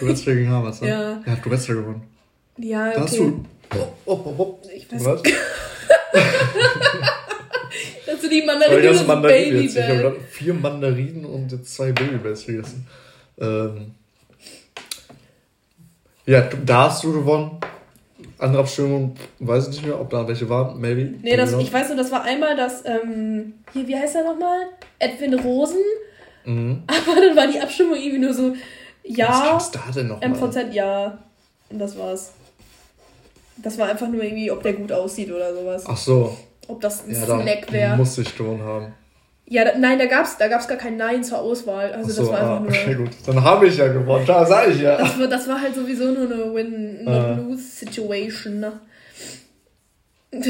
[0.00, 0.88] Goretzka gegen Harvards, ne?
[0.90, 1.22] Ja.
[1.24, 2.02] Ja, hat Goretzka gewonnen.
[2.58, 2.94] Ja, okay.
[2.96, 4.58] Da hast du Oh, oh, oh.
[4.74, 5.22] Ich weiß Was?
[8.06, 9.76] Dass du die Mandarinen und Mandarinen jetzt.
[9.76, 12.86] Ich habe gerade vier Mandarinen und jetzt zwei Babybells gegessen.
[13.38, 13.94] Ähm,
[16.24, 17.60] ja, da hast du gewonnen.
[18.38, 21.14] Andere Abstimmung, weiß ich nicht mehr, ob da welche waren, maybe.
[21.22, 24.66] Nee, das, ich weiß nur, das war einmal das, ähm, hier, wie heißt er nochmal?
[24.98, 25.80] Edwin Rosen.
[26.44, 26.82] Mhm.
[26.86, 28.54] Aber dann war die Abstimmung irgendwie nur so,
[29.04, 29.54] ja.
[29.54, 31.18] Was da denn noch MVZ, ja.
[31.70, 32.32] Und das war's.
[33.56, 35.84] Das war einfach nur irgendwie, ob der gut aussieht oder sowas.
[35.86, 36.36] Ach so.
[36.68, 37.96] Ob das ein ja, Snack wäre.
[37.96, 38.92] Muss ich schon haben.
[39.48, 41.92] Ja, da, nein, da gab's, da gab's gar kein Nein zur Auswahl.
[41.92, 42.70] Also so, das war einfach ah, nur.
[42.70, 43.10] Okay, gut.
[43.26, 44.26] Dann habe ich ja gewonnen.
[44.26, 44.96] Da sag ich ja.
[44.96, 48.60] Das war, das war halt sowieso nur eine Win-Not-Lose-Situation.
[48.60, 48.72] Ne?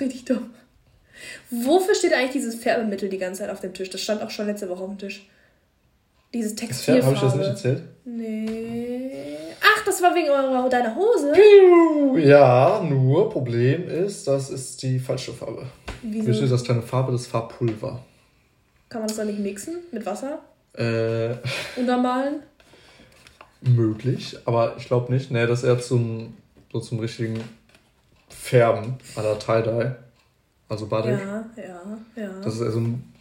[0.00, 0.50] Richtig dumm.
[1.50, 3.90] Wofür steht eigentlich dieses Färbemittel die ganze Zeit auf dem Tisch?
[3.90, 5.28] Das stand auch schon letzte Woche auf dem Tisch.
[6.32, 7.06] Dieses Textilfarbe.
[7.06, 7.82] Habe ich das nicht erzählt?
[8.04, 9.35] Nee.
[9.86, 11.32] Das war wegen eurer, deiner Hose?
[12.18, 15.64] Ja, nur Problem ist, das ist die falsche Farbe.
[16.02, 16.26] Wieso?
[16.26, 17.12] Wieso ist das keine Farbe?
[17.12, 18.00] Das Farbpulver.
[18.88, 20.40] Kann man das dann nicht mixen mit Wasser?
[20.74, 21.36] Äh.
[21.76, 22.42] Untermalen?
[23.60, 25.30] Möglich, aber ich glaube nicht.
[25.30, 26.34] Nee, das ist eher zum,
[26.72, 27.40] so zum richtigen
[28.28, 29.94] Färben à la Tie-Dye.
[30.68, 31.12] Also Badik.
[31.12, 32.40] Ja, ja, ja.
[32.42, 33.12] Das ist also ein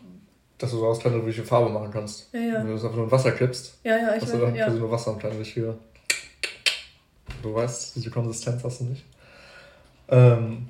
[0.57, 2.33] dass du daraus kleine richtige Farbe machen kannst.
[2.33, 2.53] Ja, ja.
[2.59, 4.69] Wenn du das einfach nur in Wasser kippst, ja, ja, ich hast du dann ja.
[4.69, 5.75] nur Wasser und kleine richtige.
[7.45, 9.05] Du weißt, diese Konsistenz hast du nicht.
[10.07, 10.67] Ähm,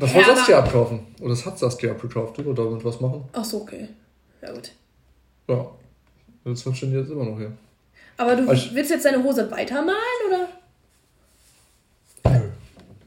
[0.00, 1.00] das ja, wollte Saskia abkaufen.
[1.20, 2.38] Oder das hat Saskia abgekauft.
[2.38, 3.22] Oder damit was machen?
[3.34, 3.86] Ach so, okay.
[4.40, 4.72] Ja, gut.
[5.46, 5.70] Ja.
[6.44, 7.52] Wünschen die jetzt immer noch hier.
[8.16, 10.48] Aber du ich, willst jetzt deine Hose weitermalen, oder?
[12.32, 12.48] Nö.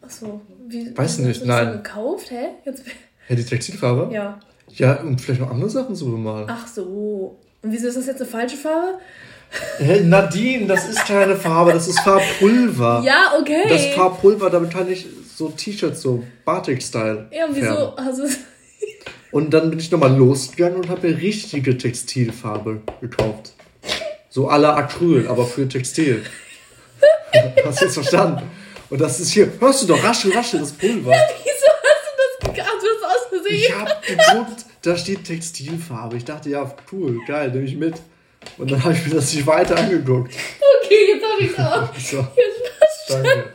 [0.05, 0.41] Ach so.
[0.67, 1.65] Wie, Weiß nicht, nein.
[1.65, 2.49] Hast du gekauft, hä?
[2.63, 2.83] Jetzt...
[3.25, 4.13] Hä, die Textilfarbe?
[4.13, 4.39] Ja.
[4.69, 6.45] Ja, und vielleicht noch andere Sachen zu bemalen.
[6.47, 7.39] Ach so.
[7.63, 8.99] Und wieso ist das jetzt eine falsche Farbe?
[9.77, 13.01] Hey, Nadine, das ist keine Farbe, das ist Farbpulver.
[13.05, 13.63] Ja, okay.
[13.69, 17.27] Das Farbpulver, damit kann ich so T-Shirts, so Batik-Style.
[17.31, 18.29] Ja, und wieso du
[19.31, 23.53] Und dann bin ich nochmal losgegangen und habe mir richtige Textilfarbe gekauft.
[24.29, 26.25] So à la Acryl, aber für Textil.
[27.65, 28.43] hast du jetzt verstanden?
[28.89, 31.11] Und das ist hier, hörst du doch, raschel, raschel, das Pulver.
[31.11, 32.81] Ja, wieso hast du das gehabt?
[32.81, 33.55] Du hast aus Versehen.
[33.55, 36.17] Ich hab geguckt, da steht Textilfarbe.
[36.17, 37.95] Ich dachte, ja, cool, geil, nehme ich mit.
[38.57, 40.33] Und dann habe ich mir das nicht weiter angeguckt.
[40.83, 41.95] Okay, jetzt habe ich es auch.
[41.99, 42.27] so.
[42.35, 43.53] Jetzt Danke.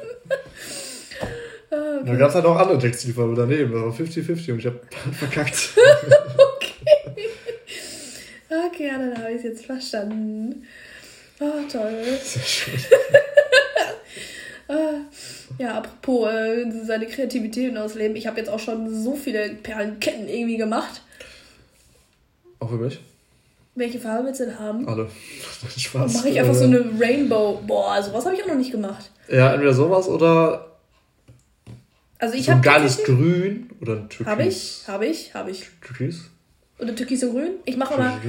[1.70, 2.04] Okay.
[2.04, 4.80] Dann gab es halt auch andere Textilfarbe daneben, das war 50-50 und ich habe
[5.12, 5.70] verkackt.
[6.56, 7.28] okay.
[8.66, 10.66] Okay, ja, dann habe ich es jetzt verstanden.
[11.40, 12.04] Oh, toll.
[12.22, 12.74] Sehr schön.
[14.68, 15.00] Ah,
[15.58, 18.16] ja, apropos äh, seine Kreativität ausleben.
[18.16, 21.02] Ich habe jetzt auch schon so viele Perlenketten irgendwie gemacht.
[22.58, 23.00] Auch für mich?
[23.74, 24.86] Welche Farbe willst du denn haben?
[24.86, 25.08] Alle.
[25.76, 26.14] Spaß.
[26.14, 27.62] Mache ich einfach so eine Rainbow.
[27.66, 29.10] Boah, sowas habe ich auch noch nicht gemacht.
[29.28, 30.72] Ja, entweder sowas oder.
[32.18, 32.60] Also ich so habe.
[32.60, 34.26] Ein geiles Grün oder ein Türkis.
[34.26, 35.70] Habe ich, habe ich, habe ich.
[35.80, 36.30] Türkis?
[36.78, 37.50] Oder Türkis und Grün.
[37.64, 38.20] Ich mache immer.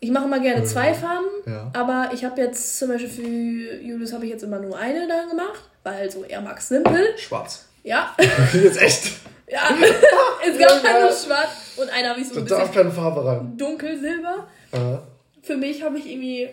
[0.00, 1.70] Ich mache immer gerne zwei Farben, ja.
[1.72, 5.30] aber ich habe jetzt zum Beispiel für Julius habe ich jetzt immer nur eine dann
[5.30, 7.16] gemacht, weil so er mag simpel.
[7.16, 7.64] Schwarz.
[7.82, 8.14] Ja.
[8.52, 9.12] jetzt echt.
[9.48, 9.70] Ja,
[10.46, 12.58] es gab halt nur schwarz und eine habe ich so ein bisschen.
[12.58, 13.56] Da darf keine Farbe rein.
[13.56, 14.46] Dunkelsilber.
[14.72, 15.02] Ja.
[15.42, 16.48] Für mich habe ich irgendwie,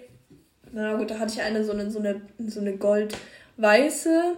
[0.71, 4.35] na gut, da hatte ich eine so eine, so eine, so eine gold-weiße.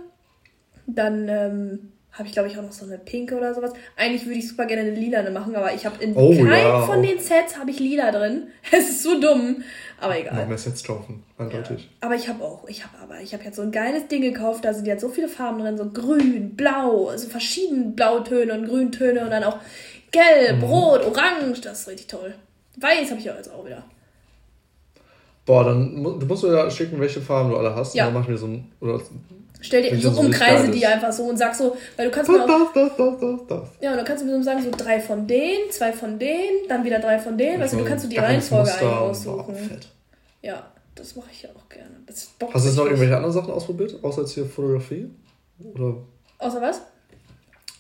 [0.88, 3.74] Dann ähm, habe ich, glaube ich, auch noch so eine pinke oder sowas.
[3.98, 6.82] Eigentlich würde ich super gerne eine lilane machen, aber ich habe in oh, keinem ja,
[6.82, 8.48] von den Sets habe ich lila drin.
[8.72, 9.64] Es ist so dumm,
[10.00, 10.36] aber egal.
[10.36, 11.84] Noch mehr Sets kaufen, eindeutig.
[11.84, 12.08] Ja.
[12.08, 14.64] Aber ich habe auch, ich habe aber, ich habe jetzt so ein geiles Ding gekauft,
[14.64, 19.22] da sind jetzt so viele Farben drin, so grün, blau, also verschiedene Blautöne und Grüntöne
[19.26, 19.58] und dann auch
[20.12, 20.64] gelb, mhm.
[20.64, 22.34] rot, orange, das ist richtig toll.
[22.78, 23.84] Weiß habe ich ja jetzt auch wieder.
[25.46, 27.94] Boah, dann du musst mir ja schicken, welche Farben du alle hast.
[27.94, 28.08] Ja.
[28.08, 29.00] Und dann machen wir so ein, oder
[29.62, 32.48] Stell dir so umkreise die einfach so und sag so, weil du kannst mir auch,
[32.48, 33.70] das, das, das, das, das.
[33.82, 36.68] Ja, und dann kannst du mir so sagen, so drei von denen, zwei von denen,
[36.68, 37.62] dann wieder drei von denen.
[37.62, 39.56] Weißt du, du kannst du die Reihenfolge eigentlich aussuchen.
[40.42, 41.96] Ja, das mache ich ja auch gerne.
[42.08, 45.10] Hast du jetzt noch irgendwelche anderen Sachen ausprobiert, außer jetzt hier Fotografie?
[45.74, 45.96] Oder?
[46.38, 46.82] Außer was?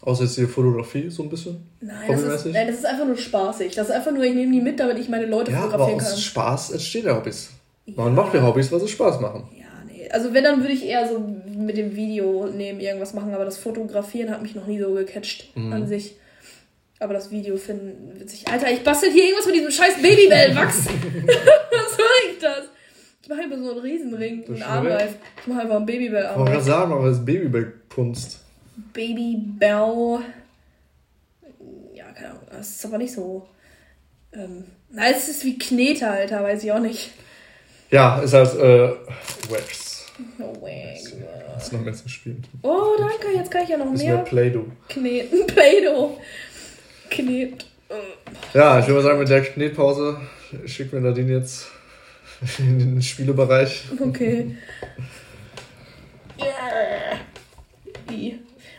[0.06, 1.68] Außer jetzt hier Fotografie so ein bisschen?
[1.82, 3.74] Nein das, ist, nein, das ist einfach nur spaßig.
[3.74, 6.08] Das ist einfach nur, ich nehme die mit, damit ich meine Leute ja, fotografieren aber
[6.08, 6.20] aus kann.
[6.20, 7.50] Spaß entstehen ja Hobbys.
[7.88, 9.50] Man macht ja Hobbys, weil sie Spaß machen.
[9.58, 10.08] Ja, nee.
[10.12, 11.20] Also wenn, dann würde ich eher so
[11.58, 15.56] mit dem Video nehmen irgendwas machen, aber das Fotografieren hat mich noch nie so gecatcht
[15.58, 15.74] mhm.
[15.74, 16.18] an sich.
[17.00, 18.48] Aber das Video finden witzig.
[18.48, 20.86] Alter, ich bastel hier irgendwas mit diesem scheiß Babybell-Wachs.
[20.86, 22.66] Was soll ich das?
[23.24, 25.16] Ich mache immer so einen Riesenring, einen Armreif.
[25.42, 26.32] Ich mache einfach einen Babybell-Armreif.
[26.32, 28.45] Ich wollte gerade sagen, aber das ist Babybell-Kunst.
[28.94, 30.20] Babybell.
[31.94, 32.48] Ja, keine Ahnung.
[32.50, 33.48] Das ist aber nicht so.
[34.34, 37.12] Ähm, na, es ist wie Knete, Alter, weiß ich auch nicht.
[37.92, 38.90] Ja, ist halt äh,
[39.50, 40.06] Wax.
[40.38, 41.14] No Wax.
[41.54, 42.44] Das ist noch mehr zum Spielen.
[42.62, 44.18] Oh, danke, jetzt kann ich ja noch das mehr.
[44.18, 44.66] Play-Doh.
[44.90, 45.48] Kneten.
[45.48, 46.20] Play-Doh.
[47.10, 47.66] Knet.
[48.54, 50.20] Ja, ich würde mal sagen, mit der Knetpause
[50.66, 51.68] schicken wir Nadine jetzt
[52.58, 53.84] in den Spielebereich.
[54.00, 54.58] Okay.
[56.38, 57.20] Yeah.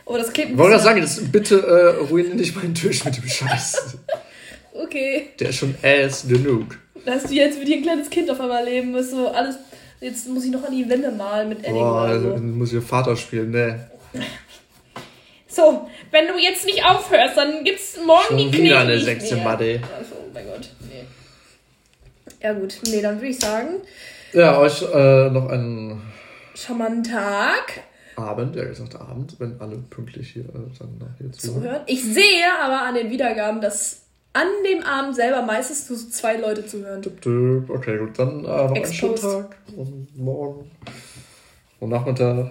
[0.06, 0.56] Oh, das klingt.
[0.56, 3.98] Wollte sagen, das, bitte äh, ruiniere nicht meinen Tisch mit dem Scheiß.
[4.72, 5.30] okay.
[5.40, 6.78] Der ist schon ass genug.
[7.04, 9.56] Dass du jetzt wie ein kleines Kind auf einmal leben musst, so alles.
[10.00, 12.30] Jetzt muss ich noch an die Wände malen mit Edding Boah, oder so.
[12.30, 13.90] Dann muss ich Vater spielen, ne.
[15.48, 18.64] So, wenn du jetzt nicht aufhörst, dann gibt's morgen Schon die Knie.
[18.64, 19.80] Wieder eine sechste Madde.
[19.96, 21.04] Also, oh mein Gott, nee.
[22.42, 23.68] Ja gut, nee, dann würde ich sagen.
[24.32, 26.02] Ja, euch äh, noch einen
[26.54, 27.80] charmanten Tag.
[28.16, 31.82] Abend, ja gesagt Abend, wenn alle pünktlich hier äh, dann nachher zuhören.
[31.86, 34.02] Ich sehe aber an den Wiedergaben, dass
[34.32, 37.02] an dem Abend selber meistens nur so zwei Leute zuhören.
[37.68, 40.70] Okay, gut, dann äh, noch einen schönen Tag und morgen
[41.80, 42.50] und Nachmittag.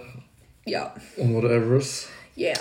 [0.64, 0.94] Ja.
[1.16, 2.08] Und whatever's.
[2.36, 2.58] Yeah.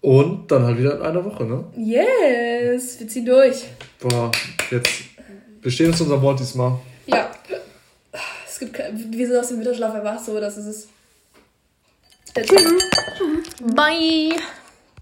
[0.00, 1.64] Und dann halt wieder in einer Woche, ne?
[1.76, 3.64] Yes, wir ziehen durch.
[4.00, 4.30] Boah,
[4.70, 5.02] jetzt.
[5.62, 6.78] Wir stehen uns unser Wort diesmal.
[7.06, 7.30] Ja.
[8.46, 10.88] Es gibt, wir sind aus dem Winterschlaf erwacht, so dass es ist.
[12.34, 12.50] That's.
[13.60, 14.38] Bye.